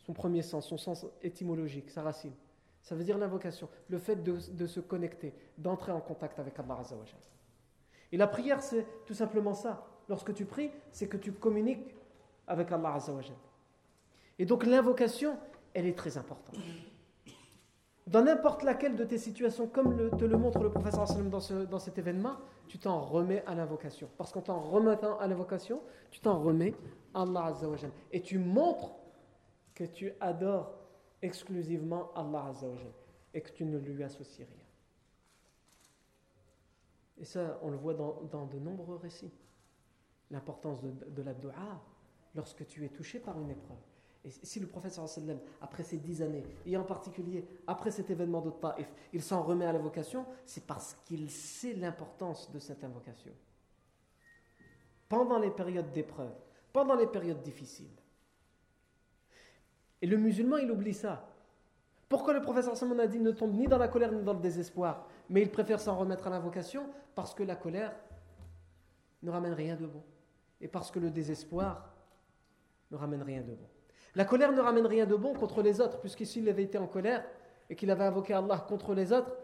Son 0.03 0.12
premier 0.12 0.43
sens, 0.43 0.67
son 0.67 0.79
sens 0.79 1.07
étymologique, 1.23 1.91
sa 1.91 2.03
racine. 2.03 2.33
Ça 2.83 2.97
veut 2.97 3.05
dire 3.05 3.17
l'invocation, 3.17 3.69
le 3.88 3.99
fait 3.99 4.17
de, 4.17 4.67
se 4.67 4.81
connecter, 4.81 5.33
d'entrer 5.57 5.93
en 5.93 6.01
contact 6.01 6.38
avec 6.41 6.59
Allah 6.59 6.79
Azzawajal. 6.81 7.21
Et 8.11 8.17
la 8.17 8.27
prière, 8.27 8.61
c'est 8.61 8.87
tout 9.07 9.15
simplement 9.15 9.55
ça. 9.55 9.87
Lorsque 10.09 10.35
tu 10.35 10.45
pries, 10.45 10.71
c'est 10.91 11.07
que 11.07 11.17
tu 11.17 11.33
communiques 11.33 11.95
avec 12.49 12.73
Allah 12.73 12.95
Azzawajal. 12.95 13.37
Et 14.38 14.47
donc 14.47 14.67
l'invocation, 14.67 15.38
elle 15.75 15.87
est 15.87 15.97
très 15.97 16.19
importante. 16.19 16.57
Dans 18.09 18.25
n'importe 18.25 18.65
laquelle 18.65 18.97
de 18.97 19.05
tes 19.05 19.19
situations, 19.19 19.69
comme 19.69 20.11
te 20.19 20.25
le 20.25 20.37
montre 20.37 20.59
le 20.59 20.71
professeur 20.71 21.07
dans, 21.31 21.65
dans 21.67 21.79
cet 21.79 21.99
événement, 21.99 22.35
tu 22.67 22.79
t'en 22.79 23.01
remets 23.01 23.45
à 23.47 23.55
l'invocation. 23.55 24.11
Parce 24.19 24.33
qu'en 24.33 24.41
t'en 24.41 24.59
remettant 24.59 25.19
à 25.21 25.29
l'invocation, 25.29 25.81
tu 26.11 26.19
t'en 26.19 26.41
remets 26.41 26.75
à 27.15 27.23
Allah 27.23 27.45
Azzawajal. 27.45 27.93
Et 28.11 28.21
tu 28.21 28.38
montres 28.38 28.93
que 29.75 29.85
tu 29.85 30.13
adores 30.21 30.75
exclusivement 31.21 32.13
Allah 32.15 32.53
et 33.35 33.41
que 33.41 33.51
tu 33.51 33.65
ne 33.65 33.79
lui 33.79 34.03
associes 34.03 34.45
rien. 34.45 34.67
Et 37.19 37.25
ça, 37.25 37.59
on 37.63 37.71
le 37.71 37.77
voit 37.77 37.95
dans, 37.95 38.47
de 38.47 38.59
nombreux 38.59 38.97
récits. 38.97 39.33
L'importance 40.31 40.81
de, 40.83 40.91
de 40.91 41.23
la 41.23 41.35
dua 41.35 41.53
lorsque 42.35 42.67
tu 42.67 42.85
es 42.85 42.89
touché 42.89 43.21
par 43.21 43.39
une 43.39 43.51
épreuve. 43.51 43.77
Et 44.25 44.31
si 44.31 44.61
le 44.61 44.67
prophète 44.67 44.99
après 45.61 45.83
ces 45.83 45.99
dix 45.99 46.23
années, 46.23 46.45
et 46.65 46.77
en 46.77 46.85
particulier 46.85 47.45
après 47.67 47.91
cet 47.91 48.11
événement 48.11 48.41
de 48.41 48.51
Taif, 48.51 48.89
il 49.13 49.23
s'en 49.23 49.43
remet 49.43 49.65
à 49.67 49.73
l'invocation, 49.73 50.25
c'est 50.47 50.65
parce 50.65 50.95
qu'il 51.05 51.29
sait 51.31 51.75
l'importance 51.75 52.51
de 52.53 52.61
cette 52.61 52.85
invocation. 52.85 53.33
Pendant 55.09 55.39
les 55.39 55.51
périodes 55.51 55.91
d'épreuve, 55.91 56.33
pendant 56.73 56.95
les 56.95 57.09
périodes 57.09 57.43
difficiles. 57.43 57.91
Et 60.03 60.07
le 60.07 60.17
musulman, 60.17 60.59
il 60.59 60.71
oublie 60.71 60.93
ça. 60.93 61.29
Pourquoi 62.09 62.35
le 62.35 62.43
professeur 62.43 62.77
Salman 62.77 63.07
dit 63.07 63.21
ne 63.21 63.31
tombe 63.31 63.55
ni 63.55 63.69
dans 63.69 63.79
la 63.79 63.88
colère 63.88 64.12
ni 64.12 64.23
dans 64.23 64.35
le 64.35 64.41
désespoir, 64.41 65.09
mais 65.31 65.41
il 65.41 65.51
préfère 65.51 65.81
s'en 65.81 65.97
remettre 65.97 66.27
à 66.27 66.31
l'invocation 66.31 66.83
Parce 67.15 67.33
que 67.33 67.43
la 67.43 67.57
colère 67.57 67.95
ne 69.23 69.31
ramène 69.31 69.55
rien 69.55 69.77
de 69.77 69.87
bon. 69.87 70.03
Et 70.61 70.69
parce 70.69 70.91
que 70.91 70.99
le 70.99 71.11
désespoir 71.11 71.88
ne 72.91 72.97
ramène 72.97 73.23
rien 73.23 73.41
de 73.41 73.53
bon. 73.53 73.69
La 74.15 74.27
colère 74.27 74.53
ne 74.53 74.61
ramène 74.61 74.87
rien 74.87 75.07
de 75.07 75.15
bon 75.15 75.33
contre 75.33 75.62
les 75.62 75.81
autres, 75.81 76.01
puisque 76.01 76.27
s'il 76.27 76.47
avait 76.49 76.65
été 76.65 76.77
en 76.77 76.87
colère 76.87 77.25
et 77.71 77.77
qu'il 77.77 77.91
avait 77.91 78.05
invoqué 78.05 78.35
Allah 78.35 78.59
contre 78.69 78.93
les 78.93 79.12
autres, 79.12 79.35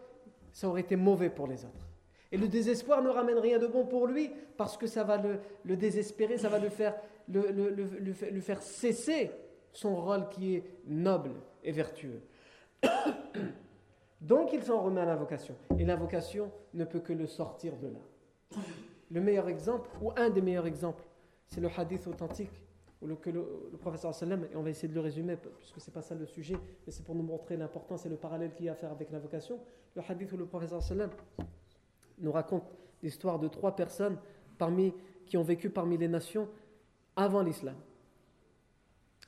ça 0.53 0.69
aurait 0.69 0.83
été 0.83 0.97
mauvais 0.97 1.31
pour 1.31 1.47
les 1.47 1.65
autres. 1.65 1.89
Et 2.31 2.37
le 2.37 2.49
désespoir 2.49 3.01
ne 3.01 3.09
ramène 3.09 3.39
rien 3.39 3.59
de 3.59 3.67
bon 3.67 3.87
pour 3.87 4.07
lui, 4.07 4.31
parce 4.59 4.77
que 4.77 4.87
ça 4.87 5.05
va 5.05 5.17
le, 5.17 5.77
désespérer, 5.77 6.37
ça 6.37 6.51
va 6.51 6.59
le 6.59 6.69
faire, 6.69 6.97
le 7.29 8.41
faire 8.41 8.61
cesser 8.61 9.31
son 9.79 9.95
rôle 9.95 10.29
qui 10.29 10.57
est 10.57 10.65
noble 10.87 11.31
et 11.63 11.71
vertueux. 11.71 12.21
Donc 14.21 14.53
il 14.53 14.63
s'en 14.63 14.83
remet 14.83 15.01
à 15.01 15.05
l'invocation. 15.05 15.55
Et 15.79 15.85
l'invocation 15.85 16.51
ne 16.75 16.85
peut 16.85 16.99
que 16.99 17.13
le 17.13 17.27
sortir 17.27 17.77
de 17.77 17.87
là. 17.87 18.61
Le 19.11 19.21
meilleur 19.21 19.49
exemple, 19.49 19.89
ou 20.03 20.11
un 20.17 20.31
des 20.31 20.41
meilleurs 20.41 20.67
exemples, 20.67 21.05
c'est 21.47 21.61
le 21.61 21.69
hadith 21.77 22.09
authentique 22.09 22.61
ou 23.01 23.07
le, 23.07 23.15
que 23.15 23.31
le, 23.31 23.45
professeur 23.79 24.13
sallam, 24.13 24.49
et 24.53 24.57
on 24.57 24.63
va 24.63 24.71
essayer 24.71 24.89
de 24.89 24.95
le 24.95 25.01
résumer 25.01 25.37
puisque 25.37 25.81
c'est 25.81 25.95
pas 25.95 26.03
ça 26.03 26.17
le 26.17 26.27
sujet, 26.27 26.57
mais 26.85 26.93
c'est 26.93 27.05
pour 27.05 27.15
nous 27.15 27.23
montrer 27.23 27.57
l'importance 27.57 28.05
et 28.05 28.09
le 28.09 28.17
parallèle 28.17 28.53
qu'il 28.55 28.67
y 28.67 28.69
a 28.69 28.73
à 28.73 28.75
faire 28.75 28.91
avec 28.91 29.13
l'invocation. 29.13 29.61
Le 29.95 30.03
hadith 30.07 30.33
où 30.33 30.37
le 30.37 30.47
professeur 30.47 30.83
sallam 30.83 31.11
nous 32.19 32.33
raconte 32.33 32.65
l'histoire 33.05 33.39
de 33.39 33.47
trois 33.47 33.77
personnes 33.77 34.19
parmi, 34.59 34.93
qui 35.27 35.37
ont 35.37 35.45
vécu 35.45 35.71
parmi 35.71 35.97
les 35.97 36.09
nations 36.09 36.49
avant 37.15 37.43
l'islam, 37.43 37.77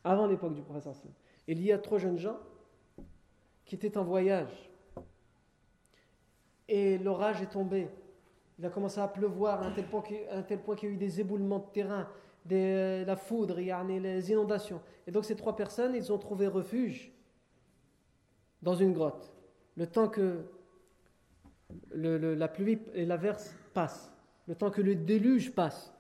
avant 0.05 0.27
l'époque 0.27 0.55
du 0.55 0.63
professeur 0.63 0.95
sallam. 0.95 1.15
Il 1.47 1.63
y 1.63 1.73
a 1.73 1.79
trois 1.79 1.99
jeunes 1.99 2.19
gens 2.19 2.39
qui 3.65 3.75
étaient 3.75 3.97
en 3.97 4.05
voyage 4.05 4.71
et 6.69 6.99
l'orage 6.99 7.43
est 7.43 7.51
tombé. 7.51 7.89
Il 8.59 8.67
a 8.67 8.71
commencé 8.71 9.01
à 9.01 9.09
pleuvoir 9.09 9.63
à 9.63 9.67
un 9.67 9.73
tel 9.73 9.87
point 9.87 10.03
qu'il 10.77 10.89
y 10.89 10.93
a 10.93 10.95
eu 10.95 10.97
des 10.97 11.21
éboulements 11.21 11.59
de 11.59 11.73
terrain 11.73 12.09
de 12.45 13.05
la 13.05 13.17
foudre, 13.17 13.57
les 13.57 14.31
inondations. 14.31 14.81
Et 15.07 15.11
donc 15.11 15.25
ces 15.25 15.37
trois 15.37 15.57
personnes, 15.57 15.95
ils 15.95 16.13
ont 16.13 16.19
trouvé 16.19 16.47
refuge 16.47 17.13
dans 18.63 18.75
une 18.75 18.93
grotte. 18.93 19.33
Le 19.77 19.87
temps 19.87 20.09
que 20.09 20.45
la 21.93 22.49
pluie 22.49 22.81
et 22.95 23.05
la 23.05 23.17
verse 23.17 23.55
passent, 23.75 24.13
le 24.47 24.55
temps 24.55 24.71
que 24.71 24.83
le 24.83 24.95
déluge 24.95 25.53
passe, 25.55 25.93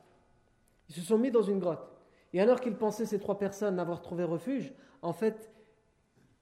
ils 0.88 0.94
se 0.94 1.02
sont 1.02 1.18
mis 1.18 1.30
dans 1.30 1.42
une 1.42 1.58
grotte. 1.58 1.88
Et 2.32 2.40
alors 2.40 2.60
qu'ils 2.60 2.76
pensaient, 2.76 3.06
ces 3.06 3.18
trois 3.18 3.38
personnes, 3.38 3.78
avoir 3.78 4.02
trouvé 4.02 4.24
refuge, 4.24 4.72
en 5.02 5.12
fait, 5.12 5.50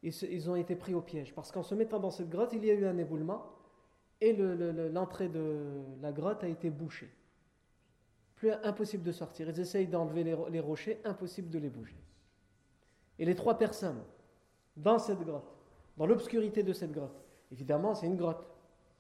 ils, 0.03 0.51
ont 0.51 0.57
été 0.57 0.77
pris 0.77 0.95
au 0.95 1.01
piège. 1.01 1.35
Parce 1.35 1.51
qu'en 1.51 1.63
se 1.63 1.75
mettant 1.75 1.99
dans 1.99 2.11
cette 2.11 2.29
grotte, 2.29 2.53
il 2.53 2.65
y 2.65 2.71
a 2.71 2.75
eu 2.75 2.87
un 2.87 2.99
éboulement 2.99 3.47
et 4.21 4.33
l'entrée 4.33 5.29
de 5.29 5.83
la 6.03 6.13
grotte 6.13 6.43
a 6.45 6.49
été 6.49 6.71
bouchée 6.71 7.11
plus 8.39 8.53
impossible 8.63 9.03
de 9.03 9.13
sortir. 9.13 9.49
Ils 9.49 9.61
essayent 9.61 9.89
d'enlever 9.89 10.23
les, 10.25 10.61
rochers, 10.61 11.01
impossible 11.05 11.51
de 11.51 11.59
les 11.59 11.69
bouger. 11.69 11.97
Et 13.19 13.25
les 13.25 13.35
trois 13.35 13.59
personnes, 13.59 14.01
dans 14.77 14.99
cette 15.01 15.21
grotte, 15.21 15.57
dans 15.97 16.07
l'obscurité 16.07 16.63
de 16.63 16.73
cette 16.73 16.93
grotte, 16.93 17.21
évidemment, 17.51 17.97
c'est 17.97 18.07
une 18.07 18.17
grotte. 18.17 18.47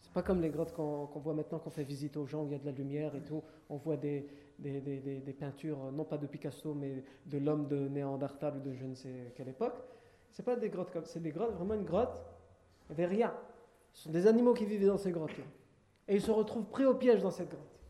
C'est 0.01 0.13
pas 0.13 0.23
comme 0.23 0.41
les 0.41 0.51
grottes 0.51 0.73
qu'on 0.73 1.07
voit 1.07 1.35
maintenant, 1.35 1.61
qu'on 1.61 1.71
fait 1.71 1.85
visite 1.85 2.17
aux 2.17 2.27
gens, 2.27 2.43
où 2.43 2.47
il 2.47 2.53
y 2.53 2.55
a 2.57 2.59
de 2.59 2.67
la 2.67 2.73
lumière 2.73 3.15
et 3.15 3.23
tout. 3.23 3.43
On 3.69 3.77
voit 3.77 3.97
des, 3.97 4.29
des, 4.59 5.37
peintures, 5.39 5.93
non 5.93 6.05
pas 6.05 6.19
de 6.19 6.27
Picasso, 6.27 6.75
mais 6.75 7.05
de 7.27 7.39
l'homme 7.39 7.69
de 7.69 7.89
Néandertal 7.89 8.57
ou 8.57 8.61
de 8.61 8.73
je 8.75 8.85
ne 8.85 8.95
sais 8.95 9.33
quelle 9.37 9.49
époque. 9.49 9.77
C'est 10.33 10.45
pas 10.45 10.57
des 10.57 10.69
grottes 10.69 10.91
comme 10.91 11.05
c'est 11.05 11.23
des 11.23 11.31
grottes, 11.31 11.53
vraiment 11.55 11.75
une 11.75 11.85
grotte, 11.85 12.23
il 12.91 12.97
n'y 12.97 13.03
avait 13.05 13.15
rien. 13.15 13.35
Ce 13.93 14.05
sont 14.05 14.11
des 14.11 14.27
animaux 14.27 14.55
qui 14.55 14.65
vivaient 14.65 14.87
dans 14.87 14.99
ces 14.99 15.11
grottes-là. 15.11 15.45
Et 16.07 16.17
ils 16.17 16.23
se 16.23 16.31
retrouvent 16.31 16.67
pris 16.67 16.85
au 16.85 16.95
piège 16.95 17.23
dans 17.23 17.31
cette 17.31 17.49
grotte. 17.49 17.81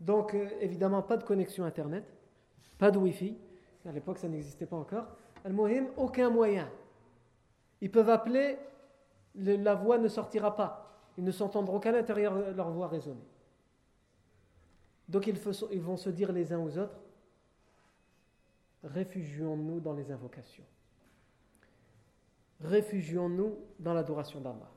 Donc, 0.00 0.34
euh, 0.34 0.48
évidemment, 0.60 1.02
pas 1.02 1.16
de 1.16 1.24
connexion 1.24 1.64
Internet, 1.64 2.04
pas 2.78 2.90
de 2.90 2.98
Wi-Fi. 2.98 3.36
À 3.86 3.92
l'époque, 3.92 4.18
ça 4.18 4.28
n'existait 4.28 4.66
pas 4.66 4.76
encore. 4.76 5.06
Al-Muhim, 5.44 5.86
aucun 5.96 6.30
moyen. 6.30 6.68
Ils 7.80 7.90
peuvent 7.90 8.10
appeler, 8.10 8.58
la 9.34 9.74
voix 9.74 9.98
ne 9.98 10.08
sortira 10.08 10.54
pas. 10.56 11.00
Ils 11.16 11.24
ne 11.24 11.30
s'entendront 11.30 11.80
qu'à 11.80 11.92
l'intérieur 11.92 12.34
de 12.34 12.52
leur 12.52 12.70
voix 12.70 12.88
résonner. 12.88 13.24
Donc, 15.08 15.26
ils, 15.26 15.80
vont 15.80 15.96
se 15.96 16.10
dire 16.10 16.32
les 16.32 16.52
uns 16.52 16.60
aux 16.60 16.78
autres 16.78 17.00
réfugions-nous 18.84 19.80
dans 19.80 19.92
les 19.92 20.10
invocations. 20.10 20.64
Réfugions-nous 22.60 23.56
dans 23.78 23.94
l'adoration 23.94 24.40
d'Allah. 24.40 24.70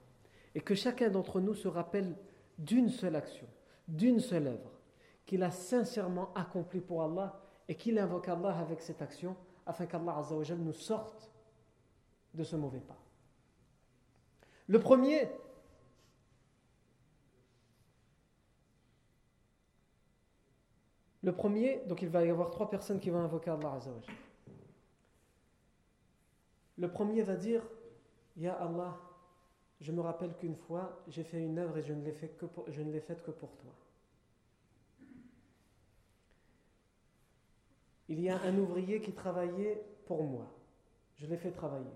Et 0.56 0.62
que 0.62 0.76
chacun 0.76 1.10
d'entre 1.10 1.40
nous 1.40 1.54
se 1.54 1.68
rappelle 1.68 2.16
d'une 2.58 2.90
seule 2.90 3.16
action, 3.16 3.48
d'une 3.88 4.20
seule 4.20 4.48
œuvre 4.48 4.72
qu'il 5.26 5.44
a 5.44 5.52
sincèrement 5.52 6.34
accompli 6.34 6.82
pour 6.82 7.04
Allah 7.04 7.40
et 7.68 7.76
qu'il 7.76 7.98
invoque 7.98 8.28
Allah 8.28 8.58
avec 8.58 8.82
cette 8.82 9.02
action 9.02 9.36
afin 9.66 9.86
qu'Allah 9.86 10.22
nous 10.58 10.74
sorte 10.74 11.32
de 12.34 12.44
ce 12.44 12.56
mauvais 12.56 12.80
pas. 12.80 12.98
Le 14.68 14.80
premier, 14.80 15.30
le 21.24 21.32
premier, 21.32 21.82
donc 21.88 22.02
il 22.02 22.10
va 22.10 22.26
y 22.26 22.30
avoir 22.30 22.50
trois 22.50 22.70
personnes 22.70 23.00
qui 23.00 23.10
vont 23.10 23.20
invoquer 23.20 23.52
Allah 23.52 23.80
Le 26.78 26.92
premier 26.92 27.22
va 27.22 27.36
dire 27.36 27.62
Ya 28.38 28.54
Allah, 28.54 28.98
je 29.80 29.92
me 29.92 30.02
rappelle 30.02 30.36
qu'une 30.36 30.56
fois 30.56 31.04
j'ai 31.08 31.24
fait 31.24 31.42
une 31.42 31.60
œuvre 31.60 31.78
et 31.78 31.84
je 31.84 31.94
ne 31.94 32.04
l'ai 32.04 32.12
faite 32.12 32.38
que 32.38 33.32
pour 33.32 33.56
toi. 33.58 33.72
il 38.12 38.20
y 38.20 38.30
a 38.30 38.42
un 38.42 38.58
ouvrier 38.58 39.00
qui 39.00 39.14
travaillait 39.14 39.82
pour 40.06 40.26
moi. 40.26 40.46
Je 41.16 41.28
l'ai 41.28 41.38
fait 41.38 41.52
travailler. 41.52 41.94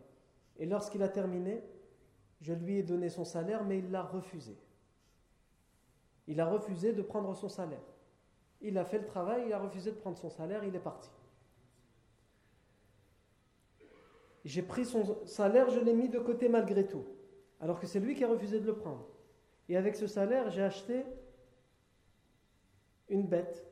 Et 0.57 0.65
lorsqu'il 0.65 1.03
a 1.03 1.09
terminé, 1.09 1.61
je 2.39 2.53
lui 2.53 2.77
ai 2.77 2.83
donné 2.83 3.09
son 3.09 3.25
salaire, 3.25 3.65
mais 3.65 3.79
il 3.79 3.91
l'a 3.91 4.01
refusé. 4.01 4.55
Il 6.27 6.39
a 6.39 6.45
refusé 6.45 6.93
de 6.93 7.01
prendre 7.01 7.35
son 7.35 7.49
salaire. 7.49 7.83
Il 8.67 8.79
a 8.79 8.83
fait 8.83 8.97
le 8.97 9.05
travail, 9.05 9.43
il 9.45 9.53
a 9.53 9.59
refusé 9.59 9.91
de 9.91 9.95
prendre 9.95 10.17
son 10.17 10.31
salaire, 10.31 10.63
il 10.63 10.75
est 10.75 10.79
parti. 10.79 11.11
J'ai 14.43 14.63
pris 14.63 14.85
son 14.85 15.23
salaire, 15.25 15.69
je 15.69 15.79
l'ai 15.79 15.93
mis 15.93 16.09
de 16.09 16.17
côté 16.17 16.49
malgré 16.49 16.87
tout. 16.87 17.05
Alors 17.61 17.79
que 17.79 17.85
c'est 17.85 17.99
lui 17.99 18.15
qui 18.15 18.23
a 18.23 18.27
refusé 18.27 18.59
de 18.59 18.65
le 18.65 18.75
prendre. 18.75 19.07
Et 19.69 19.77
avec 19.77 19.95
ce 19.95 20.07
salaire, 20.07 20.49
j'ai 20.49 20.63
acheté 20.63 21.05
une 23.07 23.27
bête. 23.27 23.67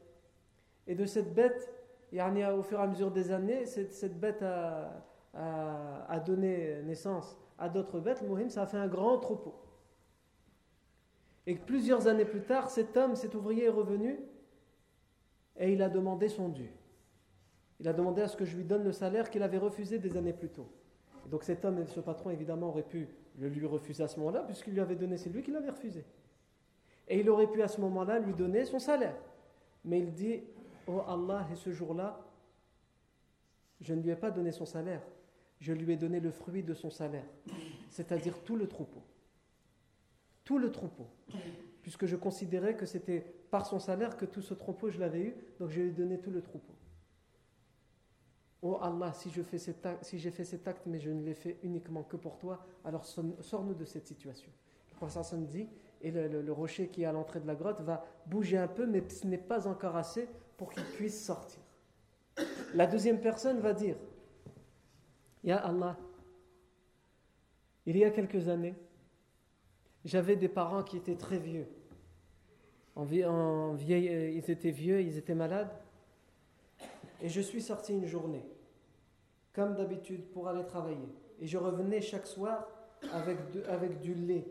Et 0.86 0.94
de 0.94 1.06
cette 1.06 1.34
bête, 1.34 1.74
au 2.12 2.62
fur 2.62 2.80
et 2.80 2.84
à 2.84 2.88
mesure 2.88 3.10
des 3.10 3.32
années, 3.32 3.66
cette, 3.66 4.20
bête 4.20 4.44
a, 4.44 6.20
donné 6.24 6.84
naissance 6.84 7.36
à 7.58 7.68
d'autres 7.68 8.00
bêtes. 8.00 8.22
Le 8.22 8.50
ça 8.50 8.62
a 8.62 8.66
fait 8.68 8.78
un 8.78 8.88
grand 8.88 9.18
troupeau. 9.18 9.56
Et 11.48 11.56
plusieurs 11.56 12.08
années 12.08 12.26
plus 12.26 12.44
tard, 12.44 12.70
cet 12.70 12.96
homme, 12.96 13.16
cet 13.16 13.34
ouvrier 13.34 13.66
est 13.66 13.70
revenu 13.70 14.20
et 15.58 15.74
il 15.74 15.82
a 15.82 15.90
demandé 15.90 16.30
son 16.30 16.50
dû. 16.50 16.70
Il 17.80 17.88
a 17.88 17.94
demandé 17.94 18.22
à 18.22 18.28
ce 18.28 18.38
que 18.38 18.46
je 18.46 18.56
lui 18.56 18.64
donne 18.64 18.84
le 18.84 18.92
salaire 18.92 19.30
qu'il 19.30 19.44
avait 19.44 19.58
refusé 19.58 20.00
des 20.00 20.18
années 20.18 20.34
plus 20.34 20.50
tôt. 20.50 20.68
donc 21.30 21.44
cet 21.44 21.66
homme 21.66 21.80
et 21.80 21.86
ce 21.86 22.00
patron, 22.00 22.30
évidemment, 22.30 22.70
auraient 22.70 22.84
pu 22.84 23.08
le 23.38 23.50
lui 23.50 23.66
refuser 23.66 24.04
à 24.04 24.08
ce 24.08 24.20
moment-là, 24.20 24.44
puisqu'il 24.44 24.74
lui 24.74 24.82
avait 24.82 24.96
donné, 24.96 25.18
c'est 25.18 25.30
lui 25.30 25.42
qui 25.42 25.52
l'avait 25.52 25.70
refusé. 25.70 26.06
Et 27.08 27.20
il 27.20 27.30
aurait 27.30 27.48
pu 27.48 27.62
à 27.62 27.68
ce 27.68 27.82
moment-là 27.82 28.20
lui 28.20 28.34
donner 28.34 28.66
son 28.66 28.80
salaire. 28.80 29.16
Mais 29.84 30.00
il 30.00 30.14
dit, 30.14 30.42
oh 30.88 31.02
Allah, 31.08 31.48
et 31.52 31.56
ce 31.56 31.72
jour-là, 31.72 32.20
je 33.82 33.94
ne 33.94 34.02
lui 34.02 34.12
ai 34.12 34.16
pas 34.16 34.32
donné 34.32 34.52
son 34.52 34.66
salaire, 34.66 35.02
je 35.60 35.74
lui 35.74 35.94
ai 35.94 35.98
donné 35.98 36.20
le 36.20 36.32
fruit 36.32 36.64
de 36.64 36.74
son 36.74 36.90
salaire, 36.90 37.26
c'est-à-dire 37.90 38.40
tout 38.44 38.56
le 38.56 38.68
troupeau. 38.68 39.02
Tout 40.44 40.58
le 40.58 40.72
troupeau. 40.72 41.08
Puisque 41.84 42.08
je 42.08 42.16
considérais 42.16 42.76
que 42.76 42.88
c'était 42.88 43.20
par 43.52 43.68
son 43.68 43.78
salaire 43.78 44.18
que 44.18 44.26
tout 44.26 44.42
ce 44.42 44.56
troupeau 44.56 44.90
je 44.90 45.00
l'avais 45.00 45.22
eu, 45.22 45.36
donc 45.60 45.70
je 45.70 45.82
lui 45.82 45.90
ai 45.90 45.92
donné 45.92 46.18
tout 46.18 46.32
le 46.32 46.42
troupeau. 46.42 46.74
Oh 48.64 48.80
Allah, 48.82 49.12
si 49.12 49.30
j'ai 49.30 49.44
fait, 49.44 49.58
cet 49.58 50.68
acte, 50.68 50.84
mais 50.86 50.98
je 50.98 51.12
ne 51.12 51.22
l'ai 51.24 51.34
fait 51.34 51.60
uniquement 51.64 52.02
que 52.04 52.16
pour 52.16 52.38
toi, 52.38 52.66
alors 52.86 53.06
sors-nous 53.06 53.74
de 53.74 53.84
cette 53.84 54.08
situation. 54.08 54.50
Le 54.92 54.96
prophète 54.96 55.48
dit, 55.50 55.68
et 56.02 56.12
le, 56.12 56.52
rocher 56.52 56.88
qui 56.88 57.04
est 57.04 57.06
à 57.06 57.12
l'entrée 57.12 57.42
de 57.42 57.48
la 57.48 57.56
grotte 57.56 57.82
va 57.82 58.06
bouger 58.26 58.58
un 58.58 58.70
peu, 58.70 58.86
mais 58.86 59.04
ce 59.10 59.28
n'est 59.28 59.38
pas 59.38 59.68
encore 59.68 59.98
assez 59.98 60.30
pour 60.56 60.72
qu'il 60.72 60.84
puisse 60.84 61.26
sortir. 61.26 61.60
La 62.74 62.88
deuxième 62.88 63.20
personne 63.20 63.60
va 63.60 63.74
dire, 63.74 63.98
Ya 65.44 65.58
Allah, 65.58 65.98
il 67.86 67.98
y 67.98 68.06
a 68.06 68.12
quelques 68.12 68.48
années, 68.48 68.76
j'avais 70.06 70.36
des 70.36 70.50
parents 70.50 70.84
qui 70.84 70.98
étaient 70.98 71.16
très 71.16 71.38
vieux. 71.38 71.68
En, 72.96 73.04
vieille, 73.06 74.10
euh, 74.10 74.30
ils 74.30 74.52
étaient 74.52 74.72
vieux, 74.72 75.02
ils 75.02 75.18
étaient 75.18 75.34
malades. 75.34 75.72
Et 77.22 77.30
je 77.30 77.42
suis 77.42 77.62
sorti 77.62 77.94
une 77.94 78.06
journée, 78.06 78.46
comme 79.54 79.76
d'habitude, 79.76 80.30
pour 80.32 80.48
aller 80.48 80.66
travailler. 80.66 81.10
Et 81.40 81.48
je 81.48 81.58
revenais 81.58 82.02
chaque 82.02 82.28
soir 82.28 82.68
avec, 83.12 83.38
avec 83.68 84.00
du 84.00 84.14
lait. 84.14 84.46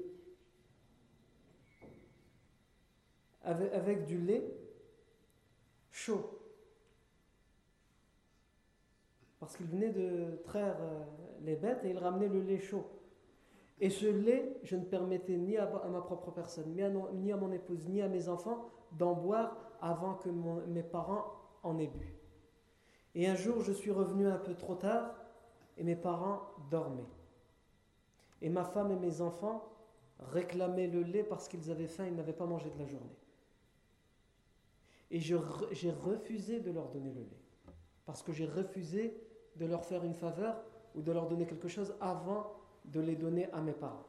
Avec, 3.45 3.73
avec 3.73 4.07
du 4.07 4.19
lait 4.19 4.45
chaud. 5.91 6.39
Parce 9.39 9.57
qu'il 9.57 9.67
venait 9.67 9.91
de 9.91 10.41
traire 10.45 10.77
euh, 10.81 11.03
les 11.43 11.57
bêtes 11.57 11.85
et 11.85 11.91
il 11.91 11.99
ramenait 11.99 12.29
le 12.29 12.43
lait 12.43 12.61
chaud. 12.61 12.87
Et 13.83 13.91
ce 13.91 14.07
lait, 14.07 14.61
je 14.63 14.77
ne 14.77 14.85
permettais 14.85 15.37
ni 15.37 15.57
à, 15.57 15.67
ma 15.67 16.01
propre 16.01 16.31
personne, 16.31 16.73
ni 16.73 16.83
à, 16.85 16.89
ni 16.89 17.33
à, 17.33 17.37
mon 17.37 17.51
épouse, 17.51 17.89
ni 17.89 18.01
à 18.01 18.07
mes 18.07 18.29
enfants 18.29 18.65
d'en 18.93 19.13
boire 19.13 19.57
avant 19.81 20.15
que 20.15 20.29
mes 20.29 20.85
parents 20.85 21.35
en 21.65 21.77
aient 21.81 21.89
bu. 21.89 22.17
Et 23.17 23.27
un 23.27 23.35
jour, 23.35 23.61
je 23.61 23.73
suis 23.73 23.91
revenu 23.91 24.29
un 24.29 24.39
peu 24.39 24.55
trop 24.55 24.77
tard 24.77 25.13
et 25.77 25.83
mes 25.83 25.97
parents 25.97 26.43
dormaient. 26.71 27.11
Et 28.41 28.51
ma 28.51 28.63
femme 28.63 28.93
et 28.93 28.97
mes 28.97 29.21
enfants 29.21 29.69
réclamaient 30.21 30.87
le 30.87 31.03
lait 31.03 31.25
parce 31.25 31.49
qu'ils 31.49 31.69
avaient 31.73 31.89
faim, 31.89 32.07
ils 32.07 32.15
n'avaient 32.15 32.33
pas 32.33 32.47
mangé 32.47 32.71
de 32.71 32.79
la 32.79 32.87
journée. 32.87 33.19
Et 35.11 35.19
j'ai 35.19 35.91
refusé 35.91 36.61
de 36.61 36.71
leur 36.71 36.89
donner 36.91 37.11
le 37.11 37.23
lait. 37.23 37.43
Parce 38.07 38.23
que 38.23 38.31
j'ai 38.31 38.47
refusé 38.47 39.21
de 39.57 39.67
leur 39.67 39.85
faire 39.85 40.05
une 40.05 40.15
faveur 40.15 40.63
ou 40.95 41.03
de 41.03 41.11
leur 41.11 41.27
donner 41.27 41.47
quelque 41.47 41.67
chose 41.67 41.97
avant 42.01 42.62
de 42.85 43.01
les 43.01 43.17
donner 43.17 43.51
à 43.53 43.61
mes 43.61 43.73
parents. 43.73 44.07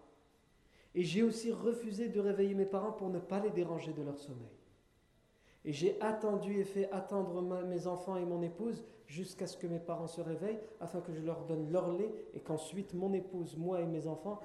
Et 0.95 1.03
j'ai 1.03 1.23
aussi 1.23 1.51
refusé 1.51 2.09
de 2.09 2.19
réveiller 2.19 2.53
mes 2.53 2.65
parents 2.65 2.91
pour 2.91 3.09
ne 3.09 3.19
pas 3.19 3.39
les 3.39 3.49
déranger 3.49 3.93
de 3.93 4.03
leur 4.03 4.19
sommeil. 4.19 4.47
Et 5.65 5.71
j'ai 5.71 5.99
attendu 6.01 6.59
et 6.59 6.65
fait 6.65 6.91
attendre 6.91 7.41
mes 7.63 7.87
enfants 7.87 8.17
et 8.17 8.25
mon 8.25 8.41
épouse 8.41 8.83
jusqu'à 9.07 9.47
ce 9.47 9.57
que 9.57 9.67
mes 9.67 9.79
parents 9.79 10.07
se 10.07 10.21
réveillent 10.21 10.59
afin 10.79 10.99
que 11.01 11.13
je 11.13 11.21
leur 11.21 11.45
donne 11.45 11.71
leur 11.71 11.91
lait 11.91 12.13
et 12.33 12.41
qu'ensuite 12.41 12.93
mon 12.93 13.13
épouse, 13.13 13.55
moi 13.57 13.81
et 13.81 13.85
mes 13.85 14.07
enfants 14.07 14.39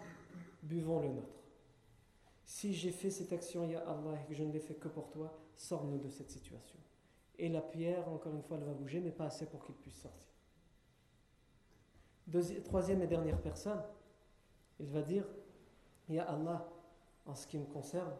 buvons 0.62 1.00
le 1.00 1.08
nôtre. 1.08 1.42
Si 2.44 2.72
j'ai 2.72 2.92
fait 2.92 3.10
cette 3.10 3.32
action, 3.32 3.64
Ya 3.68 3.80
Allah, 3.80 4.18
et 4.22 4.28
que 4.28 4.34
je 4.34 4.42
ne 4.42 4.52
l'ai 4.52 4.60
fait 4.60 4.74
que 4.74 4.88
pour 4.88 5.10
toi, 5.10 5.36
sors-nous 5.56 5.98
de 5.98 6.08
cette 6.08 6.30
situation. 6.30 6.78
Et 7.38 7.48
la 7.48 7.60
pierre, 7.60 8.08
encore 8.08 8.34
une 8.34 8.42
fois, 8.42 8.56
elle 8.56 8.64
va 8.64 8.72
bouger, 8.72 9.00
mais 9.00 9.10
pas 9.10 9.26
assez 9.26 9.46
pour 9.46 9.62
qu'il 9.64 9.74
puisse 9.74 10.00
sortir. 10.00 10.28
troisième 12.64 13.02
et 13.02 13.06
dernière 13.06 13.40
personne, 13.40 13.82
il 14.78 14.90
va 14.90 15.02
dire 15.02 15.24
Ya 16.08 16.24
Allah, 16.24 16.68
en 17.26 17.34
ce 17.34 17.46
qui 17.46 17.58
me 17.58 17.66
concerne, 17.66 18.14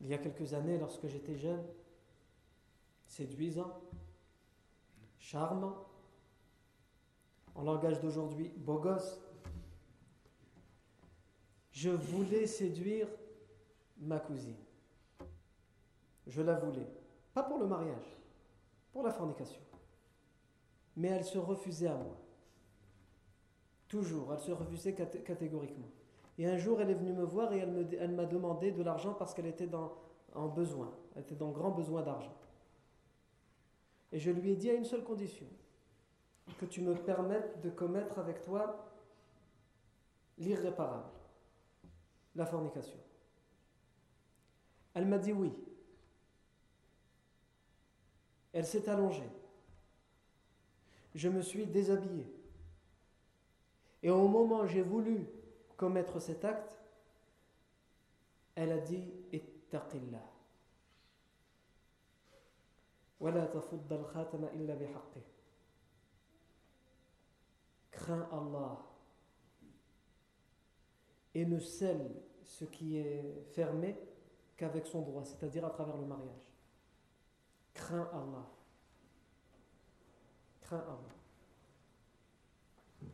il 0.00 0.08
y 0.08 0.14
a 0.14 0.18
quelques 0.18 0.52
années, 0.52 0.78
lorsque 0.78 1.06
j'étais 1.06 1.36
jeune, 1.36 1.64
séduisant, 3.06 3.80
charmant, 5.18 5.86
en 7.54 7.62
langage 7.62 8.00
d'aujourd'hui, 8.00 8.52
beau 8.56 8.78
gosse, 8.78 9.20
je 11.72 11.90
voulais 11.90 12.46
séduire 12.46 13.08
ma 13.98 14.18
cousine. 14.18 14.56
Je 16.26 16.42
la 16.42 16.54
voulais. 16.54 16.86
Pas 17.32 17.42
pour 17.42 17.58
le 17.58 17.66
mariage, 17.66 18.18
pour 18.92 19.02
la 19.02 19.12
fornication. 19.12 19.60
Mais 20.96 21.08
elle 21.08 21.24
se 21.24 21.38
refusait 21.38 21.88
à 21.88 21.96
moi. 21.96 22.16
Toujours, 23.88 24.32
elle 24.32 24.40
se 24.40 24.52
refusait 24.52 24.94
catégoriquement. 24.94 25.88
Et 26.38 26.46
un 26.46 26.56
jour, 26.56 26.80
elle 26.80 26.90
est 26.90 26.94
venue 26.94 27.12
me 27.12 27.24
voir 27.24 27.52
et 27.52 27.58
elle 27.58 28.12
m'a 28.12 28.26
demandé 28.26 28.72
de 28.72 28.82
l'argent 28.82 29.14
parce 29.14 29.32
qu'elle 29.32 29.46
était 29.46 29.70
en 30.34 30.48
besoin. 30.48 30.92
Elle 31.14 31.22
était 31.22 31.34
dans 31.34 31.50
grand 31.50 31.70
besoin 31.70 32.02
d'argent. 32.02 32.36
Et 34.12 34.18
je 34.18 34.30
lui 34.30 34.50
ai 34.50 34.56
dit 34.56 34.70
à 34.70 34.74
une 34.74 34.84
seule 34.84 35.04
condition 35.04 35.46
que 36.58 36.66
tu 36.66 36.80
me 36.80 36.94
permettes 36.94 37.60
de 37.62 37.70
commettre 37.70 38.18
avec 38.18 38.42
toi 38.42 38.92
l'irréparable, 40.38 41.10
la 42.34 42.46
fornication. 42.46 42.98
Elle 44.94 45.06
m'a 45.06 45.18
dit 45.18 45.32
oui. 45.32 45.52
Elle 48.52 48.64
s'est 48.66 48.88
allongée. 48.88 49.28
Je 51.14 51.28
me 51.28 51.42
suis 51.42 51.66
déshabillé. 51.66 52.35
Et 54.02 54.10
au 54.10 54.28
moment 54.28 54.60
où 54.60 54.66
j'ai 54.66 54.82
voulu 54.82 55.26
commettre 55.76 56.20
cet 56.20 56.44
acte, 56.44 56.78
elle 58.54 58.72
a 58.72 58.78
dit 58.78 59.12
Ittaqillah. 59.32 60.32
Crains 67.90 68.28
Allah 68.30 68.78
et 71.34 71.44
ne 71.44 71.58
scelle 71.58 72.10
ce 72.44 72.64
qui 72.64 72.98
est 72.98 73.42
fermé 73.52 73.96
qu'avec 74.56 74.86
son 74.86 75.02
droit, 75.02 75.24
c'est-à-dire 75.24 75.64
à 75.64 75.70
travers 75.70 75.96
le 75.96 76.06
mariage. 76.06 76.54
Crains 77.74 78.08
Allah. 78.12 78.46
Crains 80.60 80.78
Allah 80.78 81.15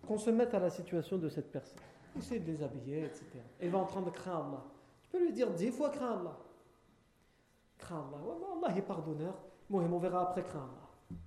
qu'on 0.06 0.18
se 0.18 0.30
mette 0.30 0.54
à 0.54 0.58
la 0.58 0.70
situation 0.70 1.18
de 1.18 1.28
cette 1.28 1.50
personne. 1.50 1.78
Essaye 2.16 2.40
de 2.40 2.52
les 2.52 2.62
habiller, 2.62 3.04
etc. 3.04 3.24
Elle 3.60 3.70
va 3.70 3.78
en 3.78 3.86
train 3.86 4.02
de 4.02 4.10
craindre 4.10 4.46
Allah. 4.46 4.64
Tu 5.02 5.10
peux 5.10 5.24
lui 5.24 5.32
dire 5.32 5.50
dix 5.50 5.70
fois 5.70 5.90
crains 5.90 6.18
Allah. 6.20 6.38
Crains 7.78 8.04
Allah. 8.14 8.76
Est 8.76 8.82
pardonneur. 8.82 9.34
Moi, 9.70 9.82
on 9.82 9.98
verra 9.98 10.22
après 10.22 10.42
crains 10.42 10.60
Allah. 10.60 11.18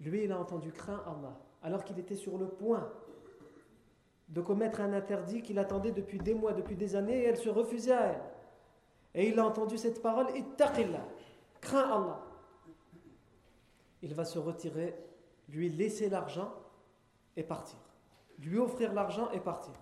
Lui, 0.00 0.24
il 0.24 0.32
a 0.32 0.38
entendu 0.38 0.72
crains 0.72 1.02
Allah, 1.06 1.38
alors 1.62 1.84
qu'il 1.84 1.98
était 1.98 2.16
sur 2.16 2.38
le 2.38 2.48
point 2.48 2.90
de 4.28 4.40
commettre 4.40 4.80
un 4.80 4.92
interdit 4.92 5.42
qu'il 5.42 5.58
attendait 5.58 5.92
depuis 5.92 6.18
des 6.18 6.34
mois, 6.34 6.52
depuis 6.52 6.76
des 6.76 6.96
années, 6.96 7.20
et 7.20 7.24
elle 7.24 7.36
se 7.36 7.48
refusait 7.50 7.92
à 7.92 8.06
elle. 8.06 8.22
Et 9.14 9.28
il 9.28 9.38
a 9.38 9.44
entendu 9.44 9.76
cette 9.76 10.00
parole, 10.00 10.28
Ittaqillah, 10.34 11.04
crains 11.60 11.90
Allah. 11.90 12.22
Il 14.02 14.14
va 14.14 14.24
se 14.24 14.38
retirer 14.38 14.96
lui 15.48 15.68
laisser 15.68 16.08
l'argent 16.08 16.54
et 17.36 17.42
partir. 17.42 17.78
Lui 18.38 18.58
offrir 18.58 18.92
l'argent 18.92 19.30
et 19.30 19.40
partir. 19.40 19.74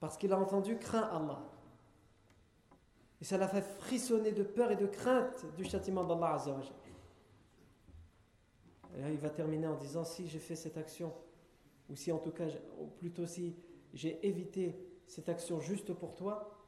Parce 0.00 0.16
qu'il 0.16 0.32
a 0.32 0.38
entendu 0.38 0.78
craint 0.78 1.08
Allah. 1.12 1.42
Et 3.20 3.24
ça 3.24 3.38
l'a 3.38 3.48
fait 3.48 3.62
frissonner 3.62 4.32
de 4.32 4.42
peur 4.42 4.72
et 4.72 4.76
de 4.76 4.86
crainte 4.86 5.46
du 5.56 5.64
châtiment 5.64 6.04
d'Allah 6.04 6.38
il 9.10 9.18
va 9.18 9.30
terminer 9.30 9.66
en 9.66 9.76
disant 9.76 10.04
si 10.04 10.28
j'ai 10.28 10.38
fait 10.38 10.56
cette 10.56 10.76
action, 10.76 11.12
ou 11.88 11.96
si 11.96 12.12
en 12.12 12.18
tout 12.18 12.30
cas, 12.30 12.46
ou 12.78 12.86
plutôt 12.86 13.26
si 13.26 13.56
j'ai 13.94 14.26
évité 14.26 14.76
cette 15.06 15.28
action 15.28 15.60
juste 15.60 15.92
pour 15.92 16.14
toi, 16.14 16.58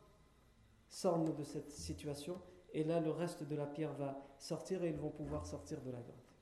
sors-nous 0.89 1.33
de 1.33 1.45
cette 1.45 1.71
situation. 1.71 2.41
Et 2.73 2.85
là, 2.85 3.01
le 3.01 3.11
reste 3.11 3.45
de 3.45 3.55
la 3.55 3.67
pierre 3.67 3.93
va 3.95 4.19
sortir 4.39 4.83
et 4.85 4.89
ils 4.89 4.97
vont 4.97 5.11
pouvoir 5.11 5.47
sortir 5.47 5.81
de 5.81 5.91
la 5.91 6.01
grotte. 6.01 6.35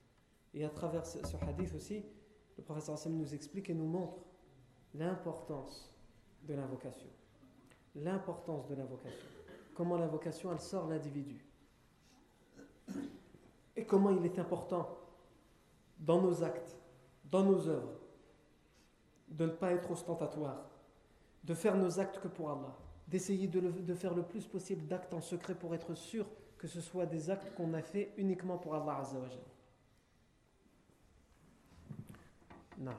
Et 0.54 0.64
à 0.64 0.70
travers 0.70 1.06
ce 1.06 1.18
hadith 1.46 1.74
aussi, 1.74 2.04
le 2.57 2.62
professeur 2.62 2.94
Hassan 2.94 3.16
nous 3.16 3.34
explique 3.34 3.70
et 3.70 3.74
nous 3.74 3.86
montre 3.86 4.18
l'importance 4.94 5.94
de 6.44 6.55
l'invocation. 6.55 7.09
L'importance 7.94 8.66
de 8.68 8.74
l'invocation. 8.74 9.28
Comment 9.74 9.96
l'invocation, 9.96 10.53
elle 10.53 10.61
sort 10.61 10.86
l'individu. 10.88 11.44
Et 13.76 13.84
comment 13.84 14.11
il 14.11 14.24
est 14.24 14.38
important 14.38 14.98
dans 15.98 16.20
nos 16.20 16.42
actes, 16.42 16.76
dans 17.30 17.44
nos 17.44 17.68
œuvres, 17.68 18.00
de 19.28 19.46
ne 19.46 19.50
pas 19.50 19.72
être 19.72 19.90
ostentatoire, 19.90 20.68
de 21.44 21.55
faire 21.55 21.76
nos 21.76 21.98
actes 21.98 22.20
que 22.20 22.28
pour 22.28 22.50
Allah, 22.50 22.76
d'essayer 23.09 23.46
de, 23.46 23.94
faire 23.94 24.14
le 24.14 24.22
plus 24.22 24.46
possible 24.46 24.86
d'actes 24.86 25.14
en 25.14 25.20
secret 25.20 25.55
pour 25.55 25.74
être 25.74 25.94
sûr 25.94 26.26
que 26.59 26.68
ce 26.68 26.80
soit 26.80 27.07
des 27.07 27.30
actes 27.30 27.55
qu'on 27.55 27.72
a 27.74 27.82
fait 27.82 28.12
uniquement 28.16 28.59
pour 28.59 28.74
Allah 28.74 28.98
Azzawajal. 28.98 29.40
Non. 32.78 32.92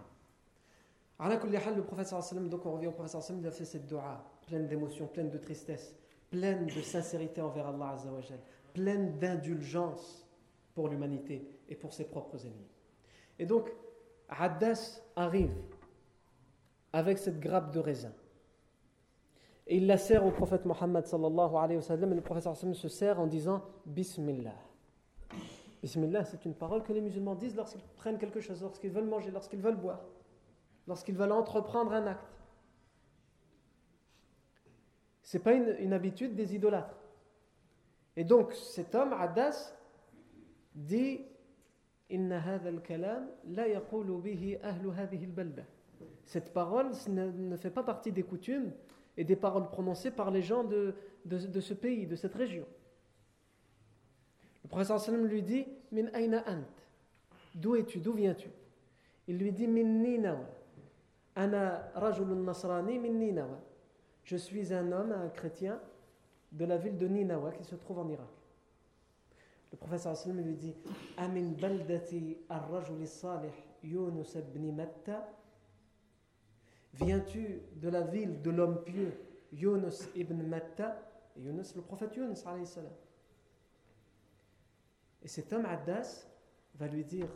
Le 1.19 1.82
prophète 1.82 2.13
donc 2.49 2.65
on 2.65 2.74
revient 2.74 2.88
au 2.88 2.91
prophète 2.91 3.32
il 3.39 3.47
a 3.47 3.51
fait 3.51 3.65
cette 3.65 3.86
dua 3.86 4.24
pleine 4.45 4.67
d'émotions, 4.67 5.07
pleine 5.07 5.30
de 5.30 5.38
tristesse, 5.38 5.95
pleine 6.30 6.65
de 6.65 6.82
sincérité 6.82 7.41
envers 7.41 7.67
Allah 7.67 7.89
Azzawajal, 7.89 8.39
pleine 8.74 9.17
d'indulgence 9.19 10.28
pour 10.74 10.89
l'humanité 10.89 11.47
et 11.69 11.76
pour 11.76 11.93
ses 11.93 12.05
propres 12.05 12.45
ennemis. 12.45 12.71
Et 13.39 13.45
donc, 13.45 13.71
Haddas 14.30 15.01
arrive 15.15 15.55
avec 16.91 17.17
cette 17.17 17.39
grappe 17.39 17.71
de 17.71 17.80
raisin. 17.80 18.11
Et 19.65 19.78
il 19.78 19.88
la 19.88 19.97
sert 19.97 20.26
au 20.26 20.32
prophète 20.32 20.65
Mohammed 20.65 21.05
sallallahu 21.05 21.55
alayhi 21.55 21.78
wa 21.78 21.82
sallam. 21.82 22.11
Et 22.11 22.15
le 22.15 22.21
prophète 22.21 22.43
sallam 22.43 22.74
se 22.74 22.88
sert 22.89 23.19
en 23.19 23.28
disant 23.28 23.61
Bismillah. 23.86 24.55
Bismillah, 25.84 26.24
c'est 26.24 26.46
une 26.46 26.56
parole 26.56 26.82
que 26.82 26.94
les 26.94 27.02
musulmans 27.02 27.36
disent 27.36 27.58
lorsqu'ils 27.58 27.82
prennent 27.98 28.18
quelque 28.18 28.40
chose, 28.40 28.62
lorsqu'ils 28.62 28.90
veulent 28.90 29.04
manger, 29.04 29.32
lorsqu'ils 29.32 29.60
veulent 29.60 29.76
boire, 29.76 30.00
lorsqu'ils 30.88 31.18
veulent 31.18 31.34
entreprendre 31.34 31.92
un 31.92 32.08
acte. 32.08 32.34
Ce 35.24 35.38
n'est 35.38 35.44
pas 35.44 35.52
une, 35.52 35.92
habitude 35.92 36.36
des 36.36 36.56
idolâtres. 36.56 36.96
Et 38.16 38.24
donc, 38.24 38.54
cet 38.54 38.96
homme, 38.96 39.12
Haddas, 39.12 39.76
dit 40.74 41.20
cette 46.26 46.54
parole 46.54 46.92
ne, 47.10 47.58
fait 47.58 47.72
pas 47.72 47.84
partie 47.84 48.12
des 48.12 48.24
coutumes 48.24 48.72
et 49.18 49.24
des 49.24 49.36
paroles 49.36 49.70
prononcées 49.70 50.12
par 50.12 50.32
les 50.32 50.42
gens 50.42 50.64
de, 50.64 50.96
ce 51.60 51.74
pays, 51.74 52.08
de 52.08 52.16
cette 52.16 52.36
région. 52.36 52.66
Le 54.64 54.70
professeur 54.70 54.99
lui 55.18 55.41
dit 55.41 55.66
Min 55.91 56.07
aina 56.14 56.43
ant? 56.47 56.64
D'où 57.55 57.76
es-tu? 57.76 57.99
D'où 57.99 58.14
viens-tu? 58.14 58.49
Il 59.28 59.38
lui 59.38 59.51
dit 59.51 59.68
Min 59.68 60.01
Ninawa. 60.01 60.45
Rajulun 61.36 62.43
nasrani 62.43 62.99
min 62.99 63.14
Ninawa. 63.14 63.59
Je 64.24 64.38
suis 64.38 64.74
un 64.74 64.91
homme, 64.91 65.11
un 65.11 65.30
chrétien 65.30 65.80
de 66.51 66.66
la 66.66 66.78
ville 66.78 66.97
de 66.97 67.07
Ninawa 67.07 67.51
qui 67.51 67.64
se 67.64 67.76
trouve 67.76 67.99
en 67.99 68.07
Irak. 68.09 68.28
Le 69.72 69.78
professeur 69.78 70.16
lui 70.34 70.55
dit 70.55 70.76
Amin 71.18 71.53
baldati 71.59 72.38
ar-rajul 72.47 73.05
salih 73.07 73.51
Yunus 73.84 74.36
ibn 74.36 74.72
Matta 74.72 75.28
Viens-tu 76.93 77.61
de 77.76 77.89
la 77.89 78.01
ville 78.01 78.41
de 78.41 78.51
l'homme 78.51 78.84
pieux 78.84 79.14
Yunus 79.51 80.09
ibn 80.16 80.43
Matta? 80.43 80.95
Yunus, 81.36 81.76
le 81.76 81.82
prophète 81.82 82.16
Yunus 82.16 82.45
alayhi 82.45 82.68
salam. 82.68 82.91
Et 85.24 85.28
cet 85.28 85.53
homme 85.53 85.65
Addas 85.65 86.28
va 86.76 86.88
lui 86.88 87.03
dire 87.03 87.28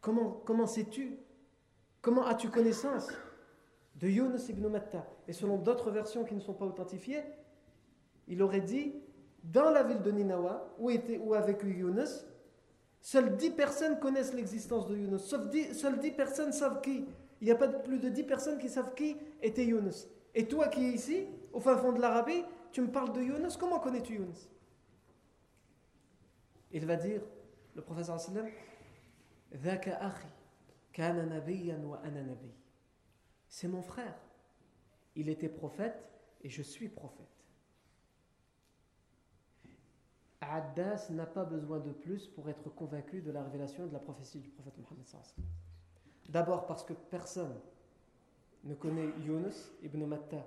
Comment, 0.00 0.30
comment 0.44 0.66
sais-tu 0.66 1.18
Comment 2.02 2.26
as-tu 2.26 2.50
connaissance 2.50 3.08
de 3.96 4.08
Yunus 4.08 4.48
ibn 4.48 4.66
Matta? 4.68 5.06
Et 5.26 5.32
selon 5.32 5.56
d'autres 5.56 5.90
versions 5.90 6.24
qui 6.24 6.34
ne 6.34 6.40
sont 6.40 6.52
pas 6.52 6.66
authentifiées, 6.66 7.22
il 8.28 8.42
aurait 8.42 8.60
dit 8.60 8.94
dans 9.42 9.70
la 9.70 9.82
ville 9.82 10.02
de 10.02 10.10
Ninawa, 10.10 10.74
où, 10.78 10.90
était, 10.90 11.18
où 11.18 11.34
Yunus, 11.34 12.26
seules 13.00 13.36
dix 13.36 13.50
personnes 13.50 13.98
connaissent 13.98 14.34
l'existence 14.34 14.86
de 14.86 14.96
Yunus. 14.96 15.22
Seules 15.22 15.98
dix 15.98 16.10
personnes 16.10 16.52
savent 16.52 16.80
qui. 16.80 17.04
Il 17.40 17.46
n'y 17.46 17.50
a 17.50 17.56
pas 17.56 17.68
plus 17.68 17.98
de 17.98 18.08
dix 18.08 18.22
personnes 18.22 18.58
qui 18.58 18.68
savent 18.68 18.94
qui 18.94 19.16
était 19.42 19.64
Yunus. 19.64 20.08
Et 20.34 20.46
toi 20.46 20.68
qui 20.68 20.84
es 20.84 20.92
ici, 20.92 21.26
au 21.52 21.60
fin 21.60 21.76
fond 21.76 21.92
de 21.92 22.00
l'Arabie, 22.00 22.42
tu 22.74 22.80
me 22.80 22.90
parles 22.90 23.12
de 23.12 23.22
Yunus, 23.22 23.56
comment 23.56 23.78
connais-tu 23.78 24.14
Yunus 24.14 24.50
Il 26.72 26.84
va 26.86 26.96
dire, 26.96 27.22
le 27.76 27.82
professeur 27.82 28.18
sallam, 28.18 28.48
c'est 33.48 33.68
mon 33.68 33.82
frère. 33.82 34.16
Il 35.14 35.28
était 35.28 35.48
prophète 35.48 36.10
et 36.42 36.50
je 36.50 36.62
suis 36.62 36.88
prophète. 36.88 37.28
Addas 40.40 41.10
n'a 41.10 41.26
pas 41.26 41.44
besoin 41.44 41.78
de 41.78 41.92
plus 41.92 42.26
pour 42.26 42.48
être 42.48 42.70
convaincu 42.70 43.22
de 43.22 43.30
la 43.30 43.44
révélation 43.44 43.84
et 43.84 43.88
de 43.88 43.92
la 43.92 44.00
prophétie 44.00 44.40
du 44.40 44.50
prophète 44.50 44.76
Mohammed. 44.78 45.06
D'abord 46.28 46.66
parce 46.66 46.82
que 46.82 46.92
personne 46.92 47.54
ne 48.64 48.74
connaît 48.74 49.10
Yunus 49.20 49.70
ibn 49.80 50.04
Matta. 50.06 50.44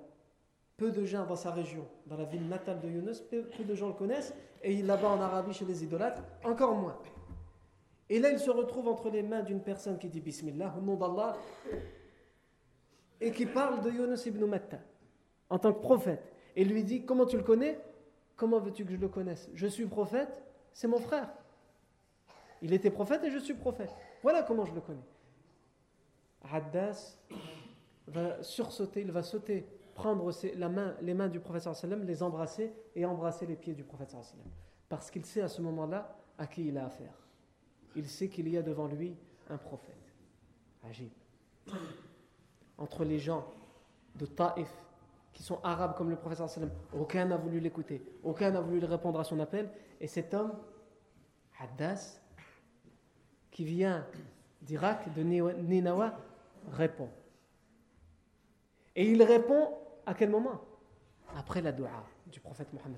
Peu 0.77 0.91
de 0.91 1.03
gens 1.05 1.25
dans 1.25 1.35
sa 1.35 1.51
région, 1.51 1.87
dans 2.05 2.17
la 2.17 2.25
ville 2.25 2.47
natale 2.47 2.79
de 2.79 2.87
Yunus, 2.87 3.19
peu, 3.21 3.43
de 3.59 3.75
gens 3.75 3.87
le 3.87 3.93
connaissent, 3.93 4.33
et 4.61 4.81
là-bas 4.83 5.09
en 5.09 5.19
Arabie 5.19 5.53
chez 5.53 5.65
les 5.65 5.83
idolâtres, 5.83 6.21
encore 6.43 6.75
moins. 6.75 6.97
Et 8.09 8.19
là, 8.19 8.31
il 8.31 8.39
se 8.39 8.51
retrouve 8.51 8.87
entre 8.87 9.09
les 9.09 9.23
mains 9.23 9.41
d'une 9.41 9.61
personne 9.61 9.97
qui 9.97 10.07
dit 10.07 10.21
Bismillah, 10.21 10.75
au 10.77 10.81
nom 10.81 10.95
d'Allah, 10.95 11.35
et 13.19 13.31
qui 13.31 13.47
parle 13.47 13.81
de 13.81 13.89
Yunus 13.89 14.25
ibn 14.27 14.45
Matta 14.45 14.77
en 15.49 15.57
tant 15.57 15.73
que 15.73 15.81
prophète. 15.81 16.31
Et 16.55 16.63
lui 16.63 16.83
dit 16.83 17.03
Comment 17.05 17.25
tu 17.25 17.37
le 17.37 17.43
connais? 17.43 17.79
Comment 18.35 18.59
veux-tu 18.59 18.85
que 18.85 18.91
je 18.91 18.97
le 18.97 19.09
connaisse? 19.09 19.49
Je 19.55 19.65
suis 19.65 19.87
prophète, 19.87 20.43
c'est 20.73 20.87
mon 20.87 20.99
frère. 20.99 21.27
Il 22.61 22.71
était 22.73 22.91
prophète 22.91 23.23
et 23.23 23.31
je 23.31 23.39
suis 23.39 23.55
prophète. 23.55 23.93
Voilà 24.21 24.43
comment 24.43 24.65
je 24.65 24.73
le 24.73 24.81
connais. 24.81 25.05
Haddas 26.51 27.17
va 28.07 28.41
sursauter, 28.43 29.01
il 29.01 29.11
va 29.11 29.23
sauter, 29.23 29.65
prendre 29.97 30.31
la 30.55 30.69
main, 30.69 30.95
les 31.01 31.15
mains 31.15 31.27
du 31.27 31.39
prophète 31.39 31.73
sallam, 31.73 32.03
les 32.03 32.21
embrasser 32.21 32.71
et 32.95 33.03
embrasser 33.03 33.47
les 33.47 33.55
pieds 33.55 33.73
du 33.73 33.83
prophète 33.83 34.11
sallam. 34.11 34.45
Parce 34.87 35.09
qu'il 35.09 35.25
sait 35.25 35.41
à 35.41 35.47
ce 35.47 35.59
moment-là 35.63 36.15
à 36.37 36.45
qui 36.45 36.67
il 36.67 36.77
a 36.77 36.85
affaire. 36.85 37.13
Il 37.95 38.07
sait 38.07 38.29
qu'il 38.29 38.47
y 38.47 38.57
a 38.57 38.61
devant 38.61 38.85
lui 38.85 39.17
un 39.49 39.57
prophète. 39.57 39.95
Agib. 40.87 41.09
Entre 42.77 43.03
les 43.03 43.17
gens 43.17 43.43
de 44.15 44.27
Taif 44.27 44.71
qui 45.33 45.41
sont 45.41 45.59
arabes 45.63 45.95
comme 45.97 46.11
le 46.11 46.15
professeur 46.15 46.47
sallam, 46.47 46.69
aucun 46.93 47.25
n'a 47.25 47.37
voulu 47.37 47.59
l'écouter, 47.59 48.03
aucun 48.23 48.51
n'a 48.51 48.61
voulu 48.61 48.85
répondre 48.85 49.19
à 49.19 49.23
son 49.23 49.39
appel. 49.39 49.71
Et 49.99 50.05
cet 50.05 50.35
homme, 50.35 50.53
Haddas, 51.59 52.21
qui 53.49 53.65
vient 53.65 54.05
d'Irak, 54.61 55.11
de 55.15 55.23
Ninawa, 55.23 56.19
répond. 56.71 57.09
Et 58.95 59.09
il 59.11 59.23
répond 59.23 59.73
à 60.07 60.13
quel 60.13 60.29
moment 60.29 60.61
Après 61.35 61.61
la 61.61 61.71
dua 61.71 61.89
du 62.25 62.39
prophète 62.39 62.71
Mohammed 62.73 62.97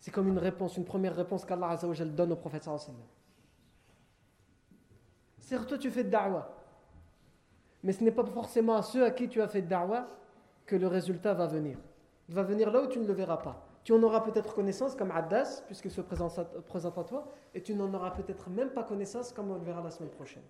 C'est 0.00 0.10
comme 0.10 0.28
une 0.28 0.38
réponse, 0.38 0.76
une 0.76 0.84
première 0.84 1.14
réponse 1.14 1.44
qu'Allah 1.44 1.76
donne 1.76 2.32
au 2.32 2.36
prophète. 2.36 2.68
Certes, 5.38 5.68
toi 5.68 5.78
tu 5.78 5.90
fais 5.90 6.04
de 6.04 6.10
da'wah, 6.10 6.50
mais 7.84 7.92
ce 7.92 8.02
n'est 8.02 8.10
pas 8.10 8.24
forcément 8.24 8.74
à 8.74 8.82
ceux 8.82 9.04
à 9.04 9.10
qui 9.12 9.28
tu 9.28 9.40
as 9.40 9.48
fait 9.48 9.62
de 9.62 9.68
da'wah 9.68 10.08
que 10.66 10.74
le 10.74 10.88
résultat 10.88 11.32
va 11.32 11.46
venir. 11.46 11.78
Il 12.28 12.34
va 12.34 12.42
venir 12.42 12.70
là 12.72 12.82
où 12.82 12.88
tu 12.88 12.98
ne 12.98 13.06
le 13.06 13.12
verras 13.12 13.36
pas. 13.36 13.64
Tu 13.84 13.92
en 13.92 14.02
auras 14.02 14.20
peut-être 14.20 14.54
connaissance 14.54 14.96
comme 14.96 15.10
Addas, 15.10 15.62
puisqu'il 15.66 15.90
se 15.90 16.00
présente 16.00 16.38
à 16.98 17.04
toi, 17.04 17.30
et 17.52 17.62
tu 17.62 17.74
n'en 17.74 17.92
auras 17.92 18.12
peut-être 18.12 18.48
même 18.48 18.70
pas 18.70 18.82
connaissance 18.82 19.32
comme 19.32 19.50
on 19.50 19.56
le 19.56 19.64
verra 19.64 19.82
la 19.82 19.90
semaine 19.90 20.10
prochaine. 20.10 20.42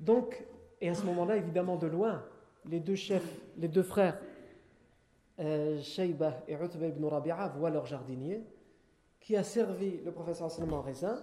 Donc, 0.00 0.44
et 0.80 0.88
à 0.88 0.94
ce 0.94 1.04
moment-là, 1.06 1.36
évidemment, 1.36 1.76
de 1.76 1.86
loin, 1.86 2.22
les 2.68 2.80
deux 2.80 2.94
chefs, 2.94 3.40
les 3.56 3.68
deux 3.68 3.82
frères, 3.82 4.18
euh, 5.38 5.78
et 5.98 6.54
Utba 6.54 6.86
ibn 6.86 7.04
Rabi'a, 7.04 7.48
voient 7.48 7.70
leur 7.70 7.86
jardinier 7.86 8.42
qui 9.20 9.36
a 9.36 9.42
servi 9.42 10.00
le 10.04 10.12
professeur 10.12 10.50
en 10.72 10.80
raisin 10.80 11.18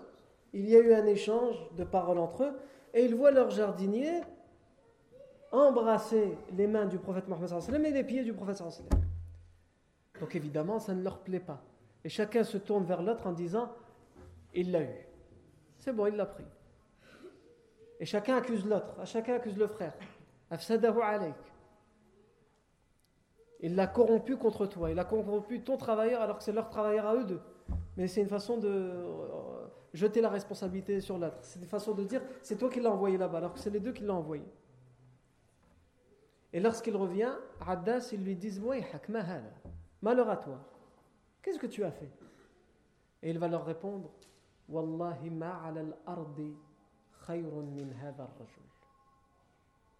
il 0.53 0.69
y 0.69 0.75
a 0.75 0.79
eu 0.79 0.93
un 0.93 1.05
échange 1.05 1.55
de 1.75 1.83
paroles 1.83 2.19
entre 2.19 2.43
eux, 2.43 2.53
et 2.93 3.05
ils 3.05 3.15
voient 3.15 3.31
leur 3.31 3.49
jardinier 3.49 4.21
embrasser 5.51 6.37
les 6.55 6.67
mains 6.67 6.85
du 6.85 6.97
prophète 6.97 7.27
Mohammed 7.27 7.85
et 7.85 7.91
les 7.91 8.03
pieds 8.03 8.23
du 8.23 8.33
prophète 8.33 8.61
Donc 10.19 10.35
évidemment, 10.35 10.79
ça 10.79 10.93
ne 10.93 11.03
leur 11.03 11.19
plaît 11.19 11.39
pas. 11.39 11.61
Et 12.03 12.09
chacun 12.09 12.43
se 12.43 12.57
tourne 12.57 12.85
vers 12.85 13.01
l'autre 13.01 13.25
en 13.27 13.31
disant 13.31 13.71
Il 14.53 14.71
l'a 14.71 14.83
eu. 14.83 15.07
C'est 15.79 15.93
bon, 15.93 16.07
il 16.07 16.15
l'a 16.15 16.25
pris. 16.25 16.45
Et 17.99 18.05
chacun 18.05 18.37
accuse 18.37 18.65
l'autre, 18.65 18.95
chacun 19.05 19.35
accuse 19.35 19.57
le 19.57 19.67
frère. 19.67 19.93
Il 23.59 23.75
l'a 23.75 23.87
corrompu 23.87 24.37
contre 24.37 24.65
toi, 24.65 24.91
il 24.91 24.99
a 24.99 25.05
corrompu 25.05 25.61
ton 25.61 25.77
travailleur 25.77 26.21
alors 26.21 26.37
que 26.37 26.43
c'est 26.43 26.51
leur 26.51 26.69
travailleur 26.69 27.05
à 27.05 27.15
eux 27.15 27.23
deux. 27.23 27.41
Mais 27.95 28.07
c'est 28.07 28.21
une 28.21 28.27
façon 28.27 28.57
de 28.57 28.67
euh, 28.67 29.67
jeter 29.93 30.19
la 30.21 30.29
responsabilité 30.29 30.99
sur 30.99 31.17
l'autre. 31.17 31.37
C'est 31.41 31.59
une 31.59 31.67
façon 31.67 31.93
de 31.93 32.03
dire 32.03 32.21
c'est 32.41 32.57
toi 32.57 32.69
qui 32.69 32.81
l'as 32.81 32.91
envoyé 32.91 33.17
là-bas 33.17 33.37
alors 33.37 33.53
que 33.53 33.59
c'est 33.59 33.69
les 33.69 33.79
deux 33.79 33.93
qui 33.93 34.03
l'ont 34.03 34.17
envoyé. 34.17 34.45
Et 36.51 36.59
lorsqu'il 36.59 36.95
revient, 36.95 37.31
Addas, 37.65 38.09
ils 38.11 38.23
lui 38.23 38.35
disent 38.35 38.61
Malheur 40.01 40.29
à 40.29 40.37
toi. 40.37 40.59
Qu'est-ce 41.41 41.57
que 41.59 41.67
tu 41.67 41.83
as 41.83 41.91
fait? 41.91 42.11
Et 43.23 43.31
il 43.31 43.39
va 43.39 43.47
leur 43.47 43.65
répondre 43.65 44.11
Wallahi 44.69 45.29
ma 45.29 45.61
al-ardi 45.65 46.53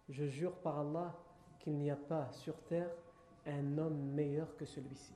Je 0.08 0.26
jure 0.26 0.54
par 0.56 0.80
Allah 0.80 1.14
qu'il 1.58 1.78
n'y 1.78 1.90
a 1.90 1.96
pas 1.96 2.30
sur 2.32 2.54
terre 2.64 2.90
un 3.46 3.78
homme 3.78 4.12
meilleur 4.12 4.54
que 4.56 4.64
celui-ci. 4.64 5.14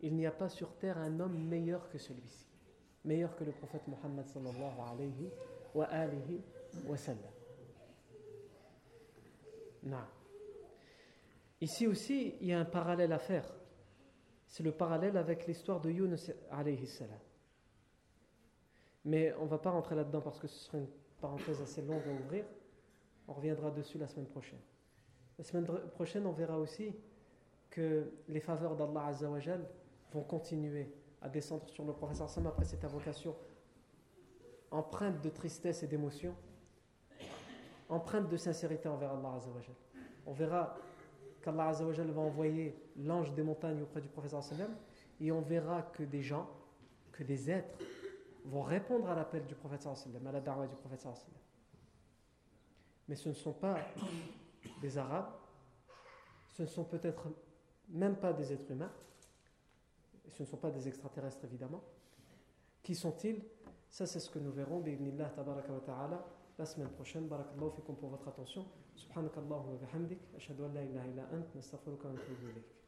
Il 0.00 0.16
n'y 0.16 0.26
a 0.26 0.32
pas 0.32 0.48
sur 0.48 0.74
terre 0.76 0.98
un 0.98 1.20
homme 1.20 1.36
meilleur 1.36 1.88
que 1.90 1.98
celui-ci. 1.98 2.46
Meilleur 3.04 3.36
que 3.36 3.44
le 3.44 3.52
prophète 3.52 3.86
Muhammad 3.86 4.26
sallallahu 4.26 4.80
alayhi 4.92 5.30
wa 5.74 5.84
alihi 5.86 6.40
wa 6.86 6.96
sallam. 6.96 7.32
Non. 9.82 10.04
Ici 11.60 11.86
aussi, 11.86 12.36
il 12.40 12.48
y 12.48 12.52
a 12.52 12.60
un 12.60 12.64
parallèle 12.64 13.12
à 13.12 13.18
faire. 13.18 13.46
C'est 14.46 14.62
le 14.62 14.72
parallèle 14.72 15.16
avec 15.16 15.46
l'histoire 15.46 15.80
de 15.80 15.90
Yunus 15.90 16.30
alayhi 16.50 16.86
salam. 16.86 17.18
Mais 19.04 19.34
on 19.38 19.44
ne 19.44 19.48
va 19.48 19.58
pas 19.58 19.70
rentrer 19.70 19.94
là-dedans 19.94 20.20
parce 20.20 20.38
que 20.38 20.46
ce 20.46 20.58
serait 20.58 20.78
une 20.78 20.88
parenthèse 21.20 21.60
assez 21.60 21.82
longue 21.82 22.02
à 22.06 22.12
ouvrir. 22.12 22.44
On 23.28 23.32
reviendra 23.32 23.70
dessus 23.70 23.98
la 23.98 24.06
semaine 24.08 24.26
prochaine. 24.26 24.58
La 25.38 25.44
semaine 25.44 25.66
prochaine, 25.94 26.26
on 26.26 26.32
verra 26.32 26.58
aussi 26.58 26.94
que 27.70 28.12
les 28.28 28.40
faveurs 28.40 28.76
d'Allah 28.76 29.06
Azzawajal 29.06 29.64
vont 30.12 30.22
continuer 30.22 30.92
à 31.22 31.28
descendre 31.28 31.68
sur 31.68 31.84
le 31.84 31.92
professeur 31.92 32.28
Sam 32.28 32.46
après 32.46 32.64
cette 32.64 32.84
invocation 32.84 33.34
empreinte 34.70 35.20
de 35.22 35.30
tristesse 35.30 35.82
et 35.82 35.86
d'émotion, 35.86 36.34
empreinte 37.88 38.28
de 38.28 38.36
sincérité 38.36 38.88
envers 38.88 39.12
Allah 39.12 39.34
Azzawajal. 39.36 39.74
On 40.26 40.32
verra 40.32 40.76
qu'Allah 41.42 41.68
Azzawajal 41.68 42.10
va 42.10 42.20
envoyer 42.20 42.76
l'ange 42.96 43.32
des 43.32 43.42
montagnes 43.42 43.82
auprès 43.82 44.00
du 44.00 44.08
professeur 44.08 44.42
Sallam 44.42 44.74
et 45.20 45.32
on 45.32 45.40
verra 45.40 45.82
que 45.82 46.02
des 46.02 46.22
gens, 46.22 46.48
que 47.12 47.22
des 47.22 47.50
êtres 47.50 47.78
vont 48.44 48.62
répondre 48.62 49.08
à 49.08 49.14
l'appel 49.14 49.46
du 49.46 49.54
prophète 49.54 49.82
sallam, 49.82 50.26
à 50.26 50.32
la 50.32 50.40
darwa 50.40 50.66
du 50.66 50.76
prophète 50.76 51.00
sallam. 51.00 51.16
Mais 53.08 53.16
ce 53.16 53.28
ne 53.28 53.34
sont 53.34 53.52
pas 53.52 53.78
des 54.80 54.98
Arabes, 54.98 55.32
ce 56.48 56.62
ne 56.62 56.68
sont 56.68 56.84
peut-être 56.84 57.28
même 57.88 58.16
pas 58.16 58.32
des 58.32 58.52
êtres 58.52 58.70
humains, 58.70 58.92
et 60.26 60.30
ce 60.30 60.42
ne 60.42 60.48
sont 60.48 60.56
pas 60.56 60.70
des 60.70 60.86
extraterrestres 60.86 61.44
évidemment. 61.44 61.82
Qui 62.82 62.94
sont-ils? 62.94 63.42
Ça 63.88 64.06
c'est 64.06 64.20
ce 64.20 64.30
que 64.30 64.38
nous 64.38 64.52
verrons, 64.52 64.82
ta'ala, 65.84 66.24
la 66.58 66.66
semaine 66.66 66.90
prochaine. 66.90 67.26
Barakallahu 67.26 67.70
fikum 67.70 67.96
pour 67.96 68.10
votre 68.10 68.28
attention. 68.28 68.66
Subhanakallahu 68.94 69.72
wa 69.72 69.76
bihamdik. 69.76 70.20
Ashhadu 70.36 70.64
an 70.64 70.72
la 70.74 70.84
ilaha 70.84 71.06
illa 71.08 71.22
ant. 71.32 71.54
Nastaghfiruka 71.54 72.08
wa 72.08 72.14
ilayk. 72.14 72.79